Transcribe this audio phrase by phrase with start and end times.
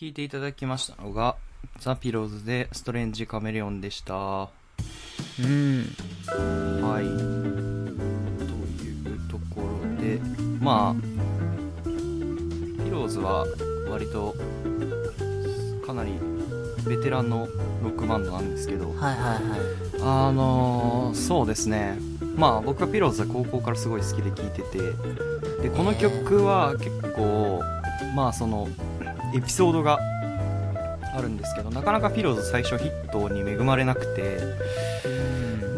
[0.00, 1.34] 聞いていただきましたのが、
[1.80, 4.14] ザ・ピローズでストレンジ・カメレオンでした。
[4.14, 4.48] は
[5.40, 5.82] うん。
[5.82, 5.88] い。
[8.38, 8.52] と
[8.84, 10.20] いうところで、
[10.60, 10.94] まあ、
[11.84, 13.44] ピローズは
[13.90, 14.36] 割と、
[15.84, 16.12] かなり
[16.86, 17.48] ベテランの
[17.82, 19.60] ロックバンドなんですけど、はいはいはい。
[20.00, 21.98] あのー、そうですね。
[22.36, 24.78] まあ僕はピローズは高校からすごい好きで聴いてて、
[25.60, 27.60] で、この曲は結構、
[28.14, 28.68] まあその、
[29.34, 29.98] エピソードが
[31.14, 34.38] あるんですけど、なかなかピローズ最初ヒットに恵まれなくて、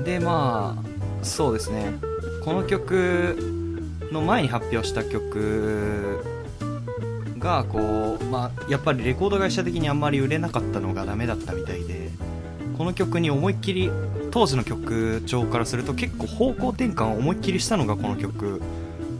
[0.04, 1.92] で、まあ、そうですね。
[2.44, 3.36] この曲
[4.12, 6.24] の前に発表した曲
[7.38, 12.10] が、こう、まあ、やっぱりレコード会社的にあんまり売れなかったのがダメだったみたいで、
[12.76, 13.90] この曲に思いっきり、
[14.30, 18.62] 当時の曲調からすると結構方向転換を思いっきりしたのがこの曲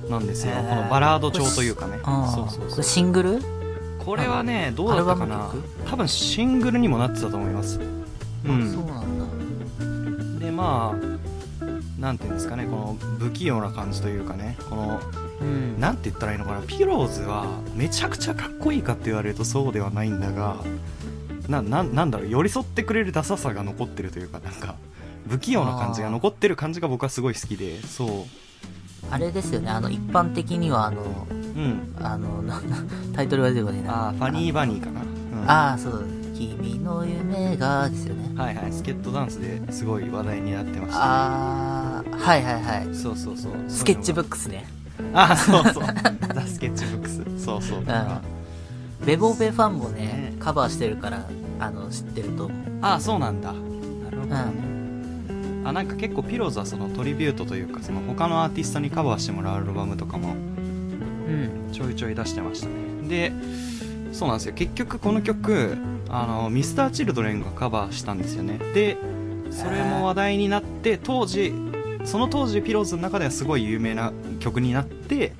[0.08, 0.54] なんですよ。
[0.54, 1.98] このバラード調というかね。
[2.04, 2.82] そうそうそう。
[2.82, 3.59] シングル？
[4.04, 7.78] これはね、どうだったかなム多分シングルにもなってたと思います。
[7.78, 7.82] う。
[7.82, 10.44] あそうんなんだ。
[10.46, 15.00] で、まあ、なんていうんですかね、この不器用な感じというかね、この、
[15.40, 15.78] うん。
[15.78, 20.56] なんて言ったらいいのかな、ピローズはめちゃくちゃかっこいいかって言われるとそうではないんだが、
[21.48, 24.76] な、ななんだろう、寄り添ってくれるダサさが残ってるというか、なんか、
[25.28, 28.08] 不器用な感じが残ってる感じが僕はすごい好きで、そう。
[29.10, 31.94] あれですよね、あの、一般的には、あの、うん。
[32.00, 32.42] あの、
[33.14, 34.08] タイトルが出てこないな。
[34.08, 35.00] あーファニーバニーかな。
[35.02, 36.04] うんああ、そう。
[36.34, 38.30] 君の夢が、ですよね。
[38.34, 42.94] はいはい、スケットダンスですごい話題になってました、ああ、はいはいはい。
[42.94, 43.52] そうそうそう。
[43.68, 44.66] スケッチブッックスね。
[45.12, 45.84] あ、そうそう。
[46.34, 47.44] ザ・スケッチブックス。
[47.44, 47.80] そうそう。
[47.80, 48.22] とか
[49.04, 51.26] ベボベファンもねね、カバーしてるから、
[51.58, 52.58] あの、知ってると思う。
[52.80, 53.52] あ、そうなんだ。
[53.52, 54.34] なるほどうね。
[54.36, 55.62] ん。
[55.64, 60.34] あ、なんか結構ピローズはそのトリビュートというか、その他のアーティストにカバーしてもらうアルバムとかも
[61.30, 61.72] うん。
[61.72, 62.72] ちょいちょい出してましたね。
[63.08, 63.32] で、
[64.12, 64.54] そうなんですよ。
[64.54, 65.76] 結局この曲、
[66.08, 68.58] あの、ミスターチルドレンがカバーしたんですよね。
[68.74, 68.96] で、
[69.50, 71.52] それも話題になって、当時、
[72.04, 75.32] その当時ピローズの中ではすごい有名な曲になって、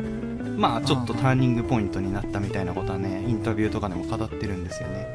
[0.57, 5.07] まあちょっとターニングポイントになったみたいなことはね、インタビューとかでも語ってるんですよね。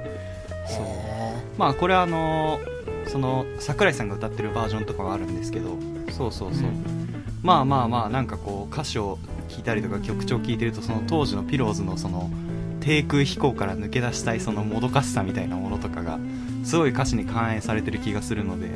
[0.68, 0.86] そう。
[0.86, 1.16] へ
[1.58, 2.60] まあこれはあの
[3.08, 5.78] その桜井さんが歌ってるバージョンとかがあるんですけど
[6.12, 6.70] そうそうそう、
[7.44, 9.20] まあまあまあなんかこう歌詞を
[9.56, 12.30] 聞いたりとか曲調聞いてるとその当時のピローズのその
[12.82, 16.20] 低空飛行から抜け出したいそのもどかしさみたいなものとかが
[16.64, 18.70] すごい歌詞に反映されてる気がするので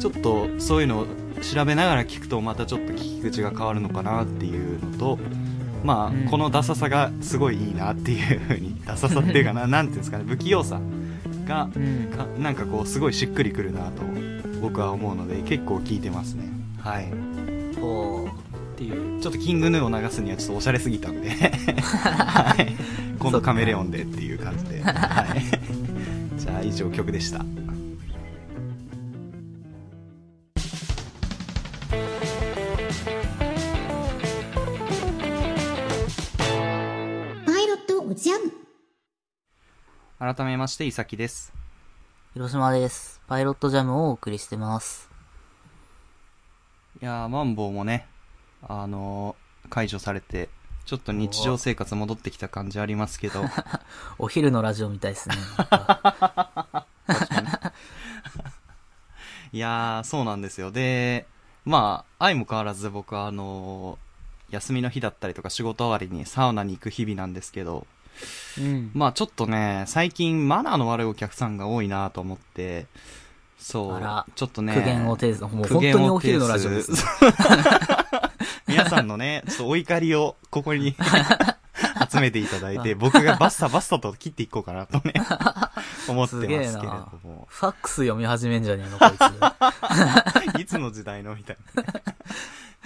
[0.00, 1.06] ちょっとそういうのを
[1.42, 5.18] 調べながら聞くとまたちょっと聞き口が変わるのかなっていうのと
[5.84, 6.26] まあ、うん。
[6.26, 10.80] このダサさがすごいいいなっていう風に ダサさっていうかななんていうんですかね不器用さ
[11.46, 11.68] が
[12.38, 14.02] なんかこうすごいしっくりくるなと
[14.60, 16.48] 僕は思うので結構聞いてますね。
[16.78, 17.12] はい
[18.80, 19.20] ていう。
[19.20, 21.28] ちょっとキングヌーを流すにはちょっとおしゃれすぎたんで。
[21.80, 22.74] はい。
[23.18, 24.82] 今度カメレオンでっていう感じで。
[24.82, 25.42] はい。
[26.40, 27.40] じゃあ以上曲でした。
[27.40, 27.44] パ
[37.60, 38.52] イロットジャム
[40.18, 41.52] 改めましていさきです。
[41.54, 41.58] う。
[42.34, 43.20] 広島です。
[43.26, 45.10] パイロットジャムをお送りしてます。
[47.02, 48.09] いやーマンボウもね
[48.62, 50.48] あのー解除されて
[50.84, 53.44] ちょっと日常生活戻ってきた感じありますけど
[54.18, 55.36] お昼のラジオみたいですね。
[59.52, 60.70] いやー、そうなんですよ。
[60.70, 61.26] で、
[61.64, 64.10] まあ、相も変わらず僕はあのー
[64.50, 67.86] 休みの日だったりとか仕事終わりにサウナに行く日々なんですけど、
[68.58, 68.90] うん。
[68.94, 72.86] まあちょっとね、最近マナーの悪いお客さんが多いなと思って、
[73.60, 74.00] そう、
[74.34, 75.42] ちょっとね、苦言を呈す。
[75.42, 76.98] もう苦本当にお昼のラジオですね。
[78.66, 80.94] 皆さんのね、ちょっとお怒りをここに
[82.10, 85.14] 集めていただいて、僕がバッサバッサと切っていこうかなとね、
[86.08, 86.82] 思ってますけれど
[87.22, 87.46] も。
[87.48, 90.60] ファックス読み始めんじゃねえの、こいつ。
[90.60, 91.82] いつの時代のみたいな。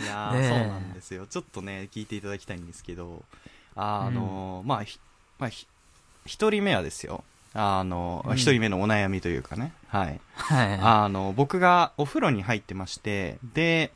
[0.04, 1.26] いやー、そうなんですよ。
[1.26, 3.22] ちょっとね、聞いていただきたいんですけど、
[3.76, 4.98] あのーまあ、ひ、
[5.38, 5.66] まあ、ひ、
[6.26, 7.24] 一人目はですよ。
[7.54, 9.72] あの、うん一人目のお悩みというかね。
[9.88, 10.20] はい。
[10.34, 10.78] はい。
[10.80, 13.92] あの、僕がお風呂に入ってまして、で、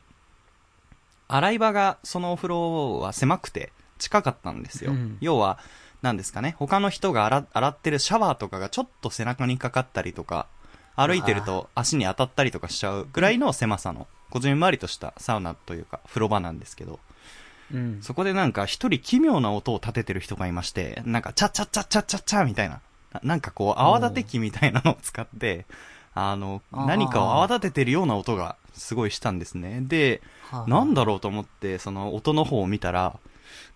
[1.29, 4.91] 洗い場が、そのお風呂は狭くて近かったんですよ。
[4.91, 5.59] うん要は、
[6.01, 10.47] なんですかね、他の人が洗洗ってるシャワーとかがちょっと背中にかかったりとか、
[10.95, 16.99] 歩いてると足に当たったりとかしちゃうぐらいの狭さの、こじんまりとしたサウナというか、風呂場なんですけど、
[17.71, 17.99] うん。
[18.01, 22.81] そこでなんか一人奇妙な音を立ててる人がいまして、なんかチャッチャッチャッチャッチャッチャみたいな。
[23.13, 25.65] ななんかこう泡立て器みたいなのを使って、
[26.13, 29.81] あの、何かを泡立ててるような音がすごいしたんですね。
[29.81, 33.17] で、はあなんだろうと思って、その音の方を見たら、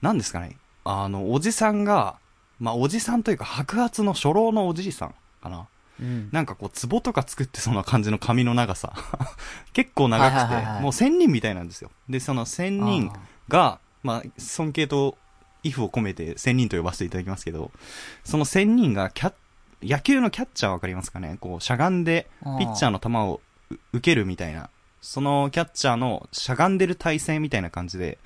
[0.01, 2.17] なんですかね、あの、おじさんが、
[2.59, 5.67] まあ、おじさんというか白髪の初老のおじいさんかな。
[5.99, 6.29] うん。
[6.31, 8.93] なんかこう、壺とか作ってそうな感じの髪の長さ。
[9.73, 11.91] 結構長くて、はいはいはいはいもう千人みたいなんですよ。
[12.09, 13.11] で、その千人
[13.47, 15.17] が、まあ、尊敬と、
[15.63, 17.71] イフを込めて千人と呼ばせていただきますけど、
[18.25, 19.33] その千人がキャッ、
[19.81, 23.41] 野球のキャッチャーわかりますかねこう、しゃがんで、ピッチャーの球を
[23.71, 24.69] う受けるみたいな、
[25.03, 28.17] そのキャッチャーのしゃがんでる体勢みたいな感じで、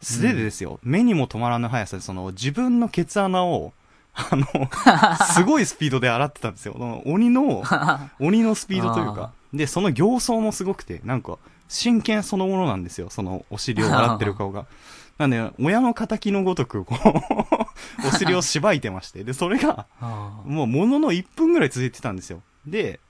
[0.00, 3.74] 素手でですよ、目にも止まらぬ速さで、その自分のケツ穴を、
[4.14, 4.46] あの、
[5.34, 6.72] すごいスピードで洗ってたんですよ。
[6.72, 7.62] その鬼の、
[8.18, 9.32] 鬼のスピードというか。
[9.52, 11.36] で、その形相もすごくて、なんか、
[11.68, 13.10] 真剣そのものなんですよ。
[13.10, 14.64] そのお尻を洗ってる顔が。
[15.18, 19.22] なんで、親の仇のごとく、こう、お尻をしばいてまして。
[19.22, 22.40] で、それが、あもう、ものの1分ぐらい続いてたんですよ。
[22.66, 23.00] で、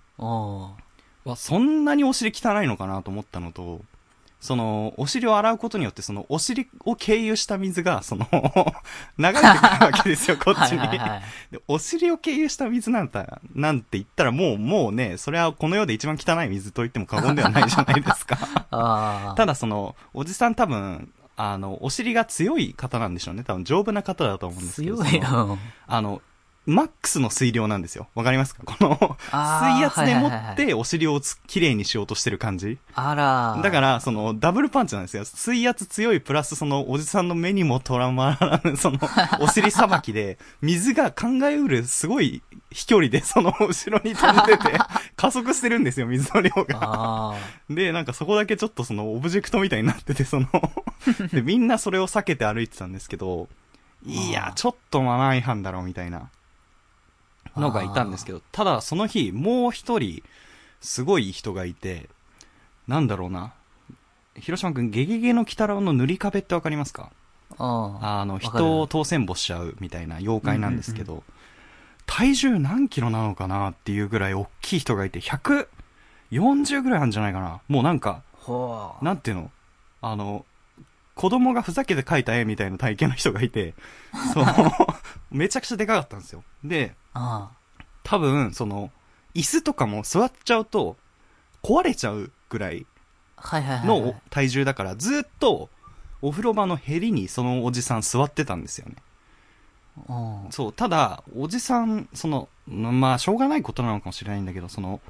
[1.24, 1.28] あ。
[1.28, 3.80] おーわそんなにお尻汚いのかなと思ったのと、
[4.40, 10.78] その、お尻を洗うことによって、その、お尻を経由した水が、その、 流れてくるわけですよ、 こっちに。
[10.78, 11.22] はいはいはい。
[11.52, 18.38] でお尻を経由した水なんて、なんて言ったらもう、もうね、それはこの世で一番汚い水と言っても過言ではないじゃないですか。
[19.36, 23.44] ただその、おじさん多分、あの、お尻が強い方なんでしょうね。
[23.44, 24.96] 多分丈夫な方だと思うんですけど。
[25.04, 25.58] 強いよ。
[25.86, 26.22] あの、
[26.66, 28.08] マックスの水量なんですよ。
[28.14, 28.62] わかりますか？
[28.66, 32.78] この、水圧で持ってお尻をつ綺麗にしようとしてる感じ。
[32.94, 33.60] あら。
[33.62, 35.24] だから、その、ダブルパンチなんですよ。
[35.24, 38.98] 水圧強いプラス、その、おじさんの目にもとらまらぬ、その、
[39.40, 44.78] お尻さばきで、水が考えうる、すごい飛距離で、その、後ろに飛んでて、
[45.16, 46.78] 加速してるんですよ、水の量が。
[46.80, 47.34] あ
[47.70, 50.46] で、なんかそこだけちょっとその、オブジェクトみたいになってて、その、
[51.32, 53.48] で、みんなそれを避けて歩いてたんですけど、
[54.04, 56.30] いや、ちょっとマナー違反だろ、みたいな。
[57.60, 60.22] のがいたんですけど、ただその日、もう一人、
[60.80, 62.08] すごい人がいて、
[62.88, 63.52] なんだろうな。
[64.36, 67.10] 広島くん、ゲゲゲの鬼太郎の塗り壁ってわかりますか？
[67.58, 68.24] あ。
[68.24, 71.22] の、人を当選簿しちゃうみたいな妖怪なんですけど、
[72.06, 77.60] 体重何キロなのかなっていうぐらい大きい人がいて、140ぐらいあるんじゃないかな。
[77.68, 78.22] もうなんか。
[79.02, 79.50] なんていうの？
[80.00, 80.46] あの、
[81.20, 83.74] 子供がふざけて描いた絵みたいな体型の人がいて、
[84.32, 84.44] そう、
[85.30, 86.42] めちゃくちゃでかかったんですよ。
[86.64, 87.50] で、あ
[88.04, 88.90] 多分、その、
[89.34, 90.96] 椅子とかも座っちゃうと、
[91.62, 92.86] 壊れちゃうぐらい。
[93.84, 95.68] の体重だから、ずっと、
[96.22, 98.94] お風呂場のヘリにそのおじさん座ってたんですよね。
[100.08, 100.14] う
[100.48, 105.02] んそう、ただ、おじさん、その、まあ、しょうがないことなのかもしれないんだけど、その、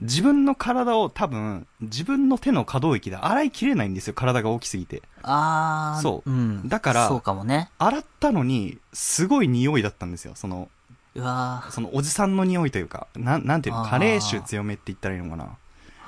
[0.00, 5.02] 自分の体を多分、自分の手の可動域で洗いきれないんですよ、体が大きすぎて。
[5.22, 6.00] ああ。
[6.00, 6.68] そううん。
[6.68, 7.70] だからそうかもね。
[7.78, 10.68] 洗ったのに、すごい匂いだったんですよ、その、
[11.14, 15.44] うわそのおじさんの匂いというか、なん、なんていうの、加齢臭強めって言ったらいいのかな。
[15.44, 15.48] ー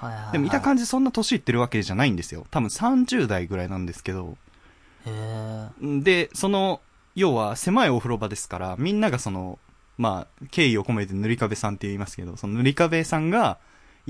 [0.06, 0.33] はいはいはい。
[0.33, 2.47] でも見た感じそんな年いってるわけじゃないんですよ。
[2.50, 4.37] 多分30代ぐらいなんですけど。
[5.06, 6.00] へえ。
[6.00, 6.81] で、その、
[7.17, 9.59] 要は狭いお風呂場ですから、みんながその、
[9.99, 13.59] まあ、敬意を込めて塗り壁さんって言いますけど、その塗り壁さんが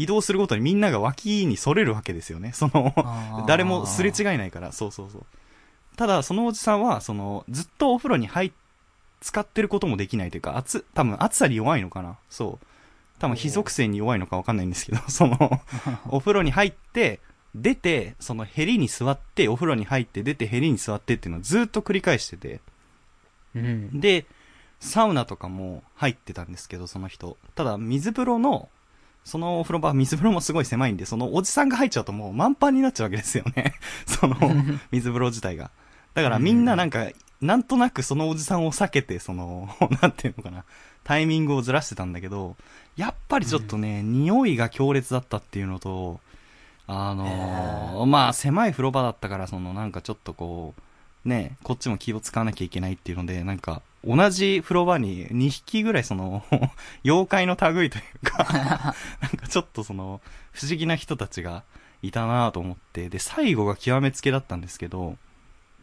[0.01, 2.53] 移動するごとにみんなが脇に反れるわけですよね。
[2.57, 2.95] その、
[3.47, 5.27] 誰もすれ違いないから、そうそうそう。
[5.97, 8.53] ただ、そのおじさんは、その、ずっとお風呂に入っ、
[9.21, 12.17] 使ってることもできないというか、暑、多分暑さに弱いのかな。
[12.31, 12.67] そう。
[13.19, 15.61] 多分非属性に弱いのかわかんないんですけど、 その、
[16.09, 17.21] お風呂に入って、
[17.55, 22.61] 出て、そのヘリに座って、お風呂に入って、出てヘリに座ってっていうのをずっと繰り返してて。
[23.55, 24.01] うん。
[24.01, 24.25] で、
[24.79, 27.37] サウナとかも入ってたんですけど、その人。
[27.55, 28.71] ただ、水風呂の、
[29.25, 33.75] そのお風呂場、水風呂もすごい狭いんで、そのおじさんが入っちゃうともう満帆になっちゃうわけですよね。
[34.07, 34.37] その、
[34.91, 35.71] 水風呂自体が。
[36.15, 37.07] だからみんななんか、
[37.41, 39.69] なんとなくそのおじさんを避けて、その、
[40.03, 40.65] なんていうのかな、
[41.05, 42.57] タイミングをずらしてたんだけど、
[42.97, 46.21] やっぱりちょっとね、匂いが強烈だったっていうのと、
[46.87, 50.83] あのーまあ狭い風呂場だったから、そのなんかちょっとこう、
[51.25, 56.45] ね、こっちも気を使わなきゃいけないっていうので、なんか、同じ風呂場に2匹ぐらいその、
[57.05, 58.45] 妖怪の類というか、
[59.21, 60.21] なんかちょっとその、
[60.53, 61.65] 不思議な人たちが
[62.03, 65.17] いたなと思って、で、最後が極めつけだったんですけど、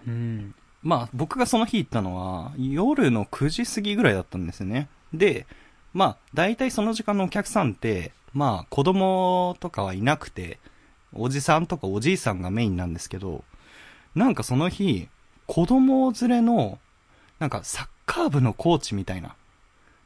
[0.08, 0.56] うん。
[0.82, 4.88] まあ僕がその日行ったのは夜の9時過ぎぐらいだったんですよね。
[5.14, 5.46] で、
[5.94, 10.60] まあ大体その時間のお客さんって、まあ子供とかはいなくて、
[11.14, 13.44] おじさんとかおじいさんがメインなんですけど、
[14.16, 15.08] なんかその日、
[15.48, 16.78] 子供連れの、
[17.40, 19.36] なんかサッカー部のコーチみたいな、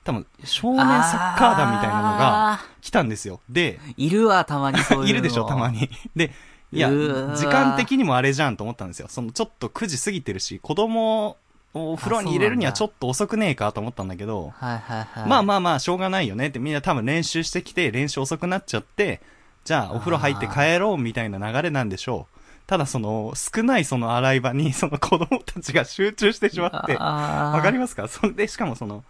[0.04, 3.40] 多分少年サッカー団みたいなのがあ来たんですよ。
[3.50, 3.94] で、ー。
[3.98, 5.10] いるわ、たまにそういうの。
[5.10, 5.70] いるでしょ、たま。
[5.70, 5.90] に。
[6.16, 6.32] で、
[6.72, 9.08] いや、時間的にもあれじゃんと思ったんですよ。
[9.10, 11.38] その、ちょっと9時過ぎてるし、子供
[11.74, 15.30] を風呂に入れるにはちょっと遅くねえかと思ったんだけど、はいはいはい。
[15.30, 19.22] まあまあまあ、しょうがないよねって、みんな多分練習してきて、練習遅くなっちゃって、
[19.64, 22.41] じゃあお風呂入って帰ろうみたいな流れなんでしょう。
[22.72, 28.08] ただその、少ないその洗い場に、 その子供たちが集中してしまって、わかりますか？
[28.08, 29.04] そんで、しかもその、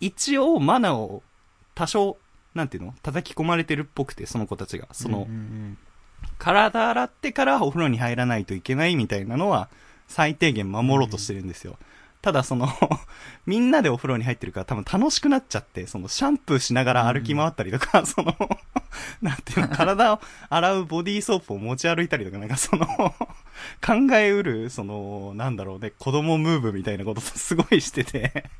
[0.00, 1.22] 一応マナーを
[1.76, 2.16] 多少、
[2.56, 2.94] なんていうの？
[3.04, 4.88] 叩き込まれてるっぽくて、その子たちが。
[4.90, 5.78] その、うんうん
[6.38, 9.68] 体洗ってからお風呂に入らないといけないみたいなのは、
[10.08, 11.78] 最低限守ろうとしてるんですよ。
[12.26, 12.66] ただその、
[13.46, 18.34] みんなでお風呂に入ってるから多分楽しくなっちゃって、そのシャンプーしながら歩き回ったりとか、 その、
[19.22, 28.50] なんていうの、体を洗うボディーソープを持ち歩いたりとか、なんかその、考えうる、その、なんだろうね、子供ムーブみたいなこと すごいしてて、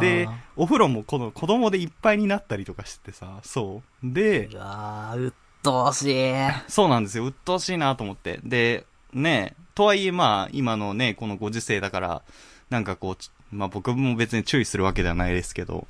[0.00, 4.12] で、お風呂もこの子供でいっぱいになったりとかしてさ、そう。
[4.12, 6.34] でう、わー、うっとうしい。
[6.66, 7.24] そうなんですよ。
[7.24, 8.38] 鬱陶しいなと思って。
[8.44, 8.84] で、
[9.14, 12.22] ねとはいえまあ、今のね、このご時世だから、
[12.70, 15.86] なんかこうち、まあ僕も別に注意するわけではないですけど、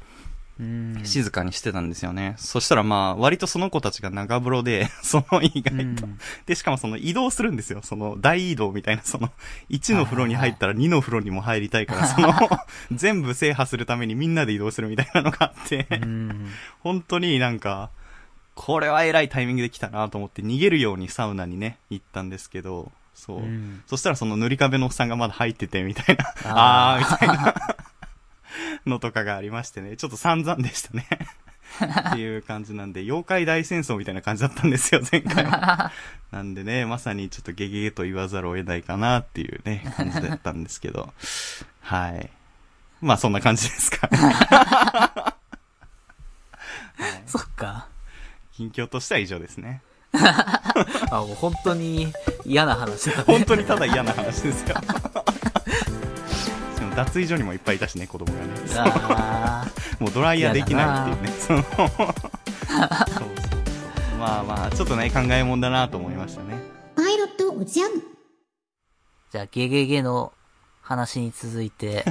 [0.61, 1.01] うん。
[1.05, 2.35] 静かにしてたんですよね。
[2.37, 7.81] そしたらまあ、割とその子たちが長風呂で、 その意外と、うんで、しかもその移動するんですよ。
[7.83, 9.31] その大移動みたいな、その、
[9.71, 12.35] 1の風呂に入ったら2の風呂にも入りたいから、 その、
[12.93, 16.49] 全部制覇するためにみんなで移動するみたいなのがあって、うん。
[16.81, 17.91] 本当になんか、
[18.57, 23.39] これは偉いタイミングで来たなと思って逃げるようにサウナにね、行ったんですけど、そう。
[23.39, 27.55] うんそしたらその塗り壁のおっさんがまだ入ってて、みたいな、あー あー、みたいな
[28.87, 31.07] のとかがありましてね、ちょっと散々でしたね。
[32.11, 35.93] っていう感じなんで、 妖怪大戦争みたいな感じだったんですよ、前回は。
[36.31, 41.13] なんでね、まさにちょっとゲゲゲと言わざるを得ないかなっていうね、感じだったんですけど。
[41.81, 42.31] はい。
[43.01, 44.09] まあそんな感じですか。
[47.27, 47.87] そっか。
[48.53, 49.83] 近況としては以上ですね。
[51.11, 52.13] あ、もう本当に
[52.49, 53.25] 嫌な話だね。
[53.29, 54.77] 本当にただ嫌な話ですよ。
[56.97, 58.49] 脱衣所にもいっぱいいたしね、子供がね。
[58.77, 59.65] あ
[60.01, 61.33] もうドライヤーできないっていうね。
[61.39, 61.65] その
[64.19, 66.59] まあまあ、ちょっとね、考えもんだなと思いましたね。
[66.97, 67.93] パイロットおじゃん。
[67.93, 68.03] ー
[69.31, 70.33] じゃあ、ゲゲゲの
[70.83, 72.05] 話に続いて、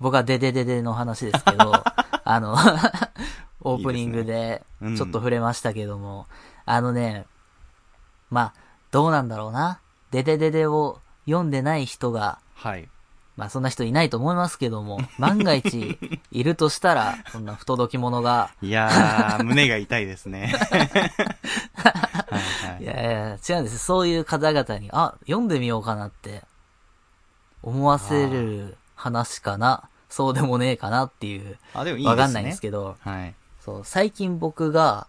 [0.00, 1.72] 僕はデデデデの話ですけど、
[2.24, 2.56] あの、
[3.60, 6.26] オープニングでうんちょっと触れましたけども、
[6.64, 7.26] あのね、
[8.30, 8.54] まあ、
[8.90, 9.80] どうなんだろうな。
[10.10, 12.88] デデデデを読んでない人が、はい。
[13.36, 15.96] まあそんな人いないと思いますけども、万が一
[16.32, 20.52] いるとしたら、そんな不届き者が、いやー、胸が痛いですね。
[20.56, 20.88] はい
[22.72, 22.86] はいい。
[22.86, 23.78] やいや、違うんです。
[23.78, 26.42] そういう方々に、あ、読んでみようかなって、
[27.62, 32.16] 思わせる話かな、そうでもねえかなっていう、あ、でもいいですね。
[32.16, 33.34] わかんないんですけど、はい。
[33.64, 35.06] そう、最近僕が、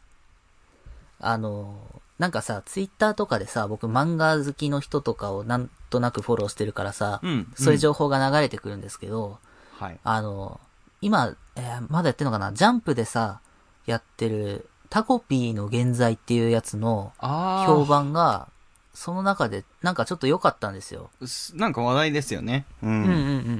[1.20, 7.52] あの、なんかさ、ツイッターとかでさ、僕漫画好きの人とかをなんとなくフォローしてるからさ、うん。
[7.56, 9.40] そういう情報が流れてくるんですけど、
[9.80, 10.00] はい。
[10.04, 10.60] あの、
[11.02, 12.52] 今、えーまだやってんのかな？
[12.52, 13.40] ジャンプでさ、
[13.86, 18.50] やってる、タコピーの現在っていうやつのあ評判が、
[18.94, 21.10] その中でなんかちょっと良かったんですよ。
[21.26, 22.66] すなんか話題ですよね。
[22.84, 22.88] う。
[22.88, 23.14] うんんうんう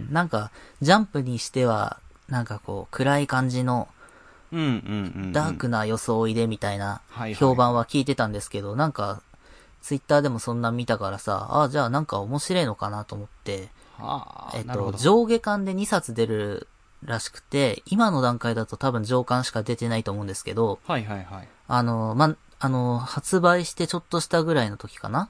[0.10, 0.14] ん。
[0.14, 0.52] なんか、
[0.82, 3.88] ジャンプにしては、なんかこう、暗い感じの
[4.52, 5.34] うんうんうん。
[5.34, 9.22] ダークな装いでみたいなはいはい評判は聞いてたんですけど、なんか、
[9.82, 14.92] ツイッターでもそんな見たからさ、あじゃあなんか面白いのかなと思って、はあ、えっと。
[14.94, 16.68] 上下巻で2冊出る
[17.04, 21.48] らしくて、今の段階だと多分上巻しか出てないと思うんですけど、はいはいはい。
[21.68, 25.30] あの、ま、あの、発売してちょっとしたぐらいの時かな、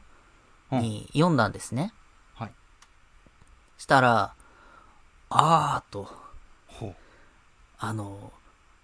[0.72, 1.94] うんに読んだんですね。
[2.36, 2.52] はい。
[3.78, 4.34] したら、
[5.30, 6.08] あーと、
[6.68, 6.96] ほう。
[7.80, 8.32] あの、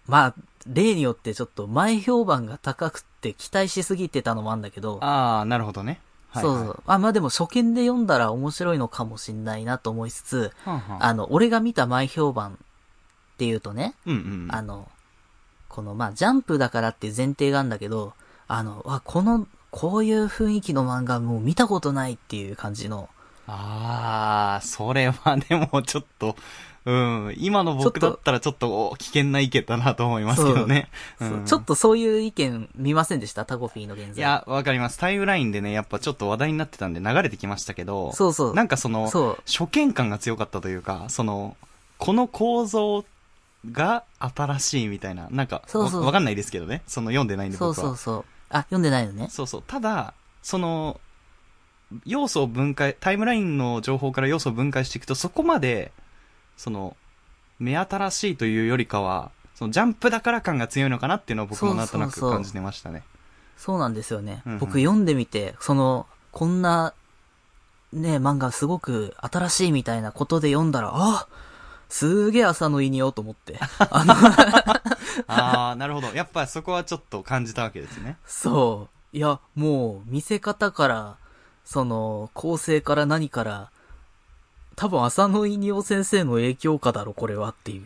[0.08, 0.36] まあ、
[0.68, 6.00] 例によってちょっと前評判が高くって期待しすぎてたのもあるんだけど、ああ、なるほどね。
[6.30, 6.84] はいはいそうそう。
[6.86, 12.58] あ、まあでも初見で読んだら面白いのかもしんないなと思いつつ、はんはんあの、俺が見た前評判
[13.36, 14.48] っていうとね、うんうん。
[14.50, 14.90] あの、
[15.70, 18.14] この、まあ、ジャンプだからっていう前提があるんだけど、
[18.48, 23.10] あの、わ、この、こういう雰囲気の漫画もう見たことないっていう感じの、
[23.48, 26.36] ああ、それはでもちょっと、
[26.86, 30.90] うん、今の僕だったらちょっとお危険な意見だなと思いますけどね。
[31.46, 33.46] ちょっとそういう意見見ませんでした？
[33.46, 34.18] タコフィーの現在。
[34.18, 35.00] いや、わかります。
[35.00, 41.58] タイムラインでね、やっぱちょっと話題になってたんで流れてきましたけど、そうそうなんかその、そう初見感が強かったというか、その、
[41.98, 43.04] この構造
[43.72, 46.84] が新しいみたいな、なんか、そうそうわわかんないですけどね。
[46.86, 47.86] その読んでないんでそう僕は。
[47.88, 48.26] そうそう。
[48.50, 49.28] あ、読んでないのね。
[49.32, 49.64] そうそう。
[49.66, 51.02] ただ、その、
[52.06, 55.92] 要素を分解、タイムラインの情報から要素を分解していくと、そこまで、
[56.58, 56.96] その、
[57.60, 63.04] 目新しいというよりかは、そのジャンプだから感が強いのかなっていうのは僕もなんとなく感じてましたね。
[63.58, 64.42] そうなんですよね。
[64.46, 66.94] うんうん僕読んでみて、その、こんな、
[67.94, 71.28] ね、漫画すごく新しいみたいなことで読んだら、あ
[71.88, 73.58] すげえ朝の犬よと思って。
[73.80, 74.14] あの、
[75.28, 76.08] ああ、なるほど。
[76.10, 78.18] やっぱそこはちょっと感じたわけですね。
[78.26, 79.18] そう。
[79.18, 81.18] いや、もう、見せ方から、
[81.66, 83.72] その、構成から何から、
[84.76, 87.84] 多分浅野稲夫先生の影響下だろ、これはっていう。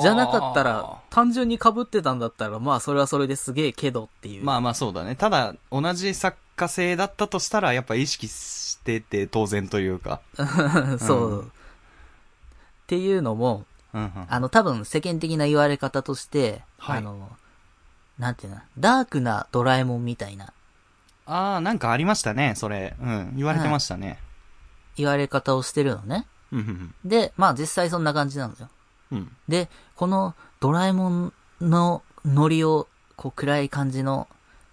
[0.00, 4.44] じゃなかったら、単純に被ってたんだったら、まあ、それはそれですげえけどっていう。
[4.44, 5.16] まあまあそうだね。
[5.16, 10.20] ただ、同じ作家性だったとしたら、やっぱ意識してて当然というか。
[10.98, 11.52] そう、うん
[12.84, 13.64] っていうのも、
[13.94, 14.26] うんうん。
[14.28, 17.30] あの、多分世間的な言われ方として、はいあの、
[18.18, 20.52] なんていうの、ダークなドラえもんみたいな
[21.26, 22.94] ああ、なんかありましたね、それ。
[23.00, 23.32] うん。
[23.36, 24.18] 言われてましたね。
[24.96, 26.26] 言われ方をしてるのね。
[27.04, 28.68] で、まあ実際そんな感じなのよ。
[29.12, 29.18] うん。
[29.18, 29.36] うん。
[29.48, 34.28] で、このドラえもんのノリを、こう暗い感じの、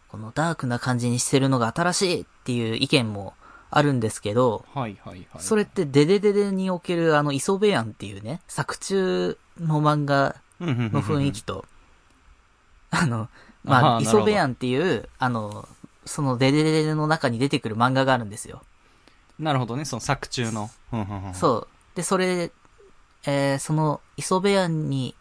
[0.09, 3.33] このダークな感じにしてるのが新しいっていう意見も
[3.69, 5.41] あるんですけど、はいはいはい。
[5.41, 11.65] それってデデデデにおけるあの、磯部庵っていうね、作中の漫画のの雰囲気と、
[12.89, 13.29] あの、
[13.63, 15.67] まあ、磯部庵っていう、あの、
[16.05, 18.61] そのデデデデの中に出てくる漫画があるんですよ。
[19.39, 20.69] なるほどね、その作中の。
[20.91, 21.67] うんうんうんそう。
[21.95, 22.51] で、それ、
[23.25, 25.15] えーその、磯部屋に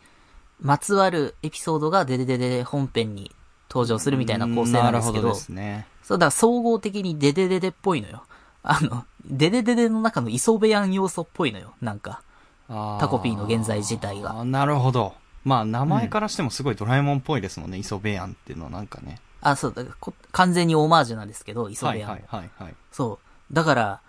[0.60, 3.32] まつわるエピソードがデデデデ本編に
[3.70, 5.86] 登場するみたいな構成なんですけど、なるほどですね。
[6.02, 8.24] そう、だから総合的にデデデデっぽいのよ。
[8.62, 12.22] あの、デデデデの中の磯部屋要素っぽいのよ、なんか。
[12.68, 15.14] あタコピーの現在自体がなるほど。
[15.44, 19.18] まあ、名前からしてもすごいドラえもんっぽいですもんね、磯部やんっていうのはなんかね。
[19.42, 19.84] あ、そう、だ
[20.32, 22.08] 完全にオマージュなんですけど、磯部屋。
[22.08, 22.74] はいはいはいはい。
[22.92, 23.18] そ
[23.50, 23.54] う。
[23.54, 24.00] だから、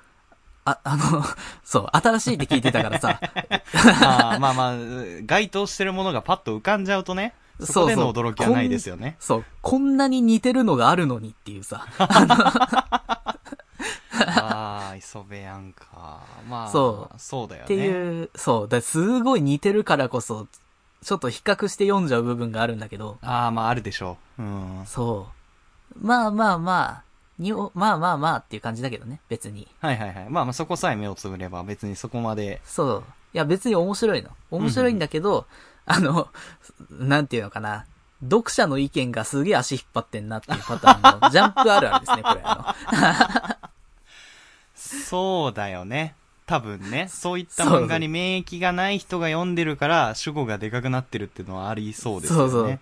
[0.66, 1.24] あ、 あの、
[1.64, 4.76] そう、新しいって聞いてたからさ、あ ーまあまあ、
[5.26, 9.16] 該当してるものがパッと浮かんじゃうとね、そこでの驚きはないですよね。
[9.20, 11.86] そう、こんなに似てるのがあるのにっていうさ。
[14.28, 16.22] ああ、磯部やんか。
[16.48, 17.66] まあ、そうそうだよね。
[17.66, 20.48] っていう、そう、だすごい似てるからこそ、
[21.04, 24.42] ちょっと比較して読んじゃう部分があるんだけど、ああ、まああるでしょう。
[24.44, 24.84] うん。
[24.86, 25.28] そ
[26.00, 26.06] う。
[26.06, 27.04] まあまあまあ、
[27.40, 29.68] にお、まあまあまあっていう感じだけどね、別に。
[29.80, 30.30] はいはいはい。
[30.30, 32.62] まあまあそこさえ目をつぶれば別にそこまで。
[32.64, 33.04] そう。
[33.34, 34.30] いや別に面白いの。
[34.52, 35.48] 面白いんだけど、
[35.86, 36.30] あの、
[36.92, 37.86] なんていうのかな。
[38.24, 42.42] 読者の意見がすげえ足引っ張ってんなっていうパターンの、ジャンプあるあるですね、これ。
[42.44, 42.76] あ
[44.76, 46.14] そうだよね。
[46.52, 47.08] 多分ね。
[47.10, 52.52] そういった漫画に免疫がない人が読んでるから、主語がでかくなってるっていうのはありそうですよね。
[52.52, 52.80] そうそうの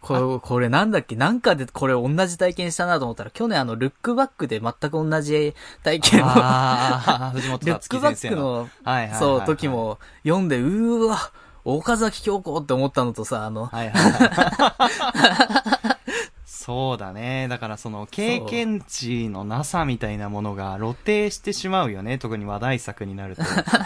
[0.00, 1.14] これ、これなんだっけ？
[1.16, 8.12] なんかでこれ同じ体験したなと思ったら、去年あの、ルックバックで全く同じ体験を、ああ、藤本 ルックバ。
[8.12, 9.68] ックの、はいはいはいはいそう、時。
[9.68, 11.18] も読んで、うーわ、
[11.64, 15.97] 岡崎京子って思ったのとさ、あの、はいはいはい。
[16.48, 17.46] そうだね。
[17.48, 22.16] だからその経験値のなさみたいなものが露呈してしまうよね。
[22.16, 23.42] 特に話題作になると。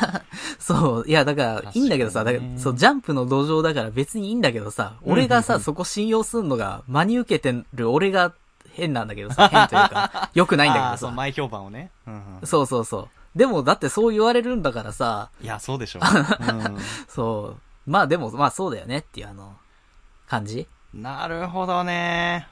[0.61, 8.33] そう、いや、だから、いいんだけどさ、だ確から、そう、ジャンプの土壌だから別にいいんだけどさ、俺がさ、うんうんうんそこ信用すんのが、真に受けてる俺が
[8.71, 10.99] 変なんだけどさ、変というか、 良くないんだけどさ。
[10.99, 11.91] その前評判をね。
[12.07, 13.09] うんうんそうそうそう。
[13.37, 16.03] でも、だってそう言われるんだからさ、いや、そうでしょう。
[17.11, 17.91] そう。
[17.91, 19.57] まあでも、まあそうだよねっていうあの、
[20.29, 22.52] 感じうん、なるほどね。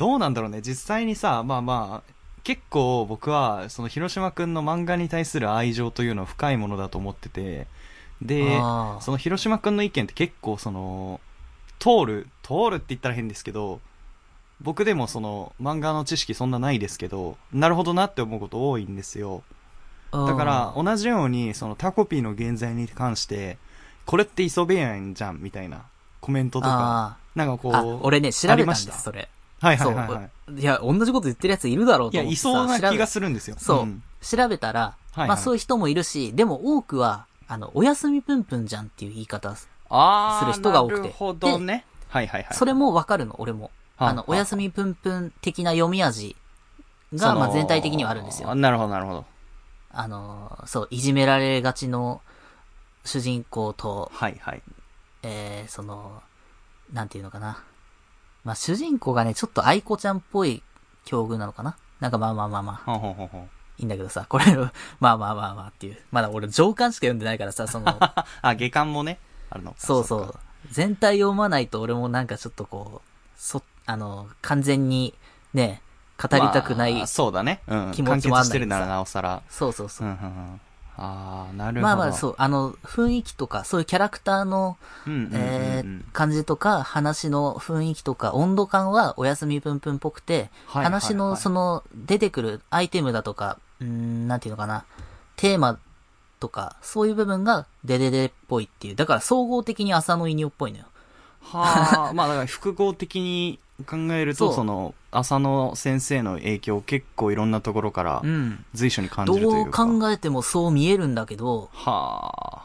[0.00, 0.62] どうなんだろうね。
[0.62, 7.66] 実際にさ、まあまあ、結構僕は、その広島くんの漫画に対する愛情というのは深いものだと思ってて、
[8.22, 8.58] で、
[9.00, 11.20] その広島くんの意見って結構その、
[11.78, 13.82] 通る、通るって言ったら変ですけど、
[14.62, 19.42] 僕でもその漫画の知識そんなないですけど、なるほどなって思うこと多いんですよ。
[20.12, 23.58] だから、同じように、そのタコピーの現在に関して、
[24.06, 25.82] これって磯部やんじゃん、みたいな
[26.22, 28.94] コメントとか、あなんかこう、俺ね、調べたんです、ありました？
[28.94, 29.28] それ。
[29.60, 30.30] はいはいはい、はい。
[30.46, 30.60] そう。
[30.60, 33.56] いや、同じこと言ってるやついるだろういや、と思ってさいそうな気が調するんですよ。
[33.56, 39.54] べそう、ん調べたら、はいはいまあそういう人もいるし、でも多くは、あの、おやすみぷんぷんじゃんっていう言い方。
[39.56, 39.66] す
[40.46, 41.84] る人が多くてなるほどね。
[42.08, 42.56] はいはいはい。
[42.56, 43.70] それもわかるの、俺も。
[43.96, 46.36] はああの、おやすみぷんぷん的な読み味
[47.12, 48.54] が、まあ全体的にはあるんですよ。
[48.54, 49.24] なるほどなるほど。
[49.92, 52.22] あの、そう、いじめられがちの
[53.04, 54.62] 主人公と、はいはい。
[55.22, 56.22] えー、その、
[56.92, 57.62] なんていうのかな。
[58.44, 60.62] まあ主人公がね、ちょっと愛子ちゃんっぽい
[61.04, 61.76] 境遇なのかな？
[62.00, 63.50] なんかまあまあまあまあ、ほんほんほんほん。
[63.78, 64.44] いいんだけどさ、これ、
[65.00, 65.98] まあまあまあまあっていう。
[66.10, 67.86] まだ俺上巻しか読んでないからさ、その、
[68.42, 69.18] あ、下巻もね、
[69.50, 69.76] あるのか。
[69.78, 70.34] そうそう。
[70.70, 75.14] 全体読まないと俺もなんかちょっとこう、そ、あの、完全に
[75.54, 75.82] ね、
[76.20, 76.94] 語りたくない。
[76.94, 77.62] まあそうだね。
[77.66, 77.92] うん。
[77.92, 79.42] 気持ちもあんだしてるならなおさら。
[79.48, 80.10] そうそうそうう。
[80.10, 80.60] んうんうん。
[81.02, 81.80] ああ、なるほど。
[81.80, 84.76] まあまあそう、あの、雰囲気とか、そういうキャラクターの、
[85.32, 94.84] えー、感じとか、話の雰囲気とか、温度感はおやすみぷんぷんっぽくて、はいはいはい話のその、出てくるアイテムだとか、うーん、なんていうのかな、
[95.36, 95.78] テーマ
[96.38, 98.94] とか、そういう部分がデデデっぽいっていう。
[98.94, 100.84] だから総合的に浅野稲夫っぽいのよ。
[101.42, 108.64] はあ、まあだから複合的に考えると、その、浅野先生の影響を結構いろんなところからうん。
[108.74, 109.84] 随所に感じるとどいううか。
[109.86, 112.62] 考えてもそう見えるんだけど、は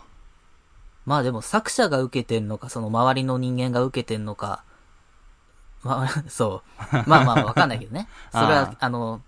[1.06, 4.64] まあでも作者が受けてんのか、その周りの人間が受けてんのか、
[5.84, 6.96] まあ、 そう。
[7.08, 8.08] まあまあわかんないけどね。
[8.32, 9.22] それあは、あの、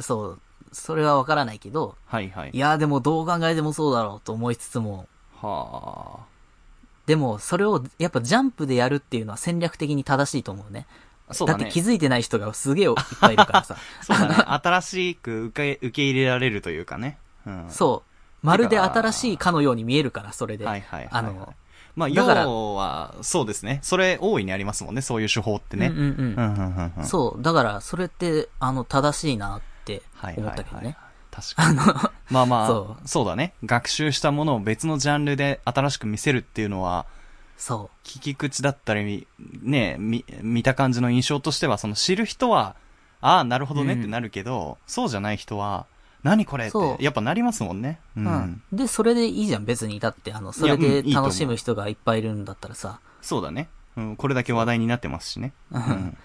[0.00, 0.40] そう、
[0.72, 2.16] それはわからないけど、あ。
[2.16, 2.50] はいはい。
[2.52, 5.06] いやでもどう考えてもそうだろうと思いつつも、
[5.40, 6.20] は
[7.06, 10.86] でもそれをやっぱジャンプでやるっていうのは戦略的に正しいと思うね。
[11.28, 11.34] あ。
[11.34, 11.64] そうだね。
[11.64, 13.76] だって気づいてない人がすげえいっぱいいるからさ。
[14.02, 14.34] そうだね。
[14.46, 17.18] 新しく受け、受け入れられるというかね。
[17.46, 17.66] うん。
[17.70, 18.02] そ
[18.42, 18.46] う。
[18.46, 20.66] まるで新しいかのように見えるから、それで。
[20.66, 21.54] はいはいはい、あの、
[21.96, 23.78] まあ、要は、そうですね。
[23.82, 25.00] それ大いにありますもんね。
[25.00, 25.86] そういう手法ってね。
[25.86, 27.06] うんうんうん。
[27.06, 27.42] そう。
[27.42, 30.96] だから、それって、あの、正しいなってはい思ったけどね。。
[31.34, 31.78] 確かに。
[32.30, 33.54] まあまあ、そそうだね。
[33.64, 37.06] 学習したものを別のジャンルで新しく見せるっていうのは、
[37.56, 39.26] そ聞き口だったり、
[39.62, 42.76] ね、見、見た感じの印象としては、その知る人は、
[43.20, 45.86] ああ、なるほどねってなるけど、そうじゃない人は、
[46.22, 47.98] 何これってやっぱなりますもんね。
[48.16, 48.24] うう。
[48.24, 48.62] うん。
[48.72, 49.98] で、それでいいじゃん、別に。
[50.00, 53.00] だって、あの、それで楽しむ人がいっぱいいるんだったらさ。
[53.20, 53.68] そうだね。
[53.96, 55.52] うん、これだけ話題になってますしね。
[55.70, 56.16] うん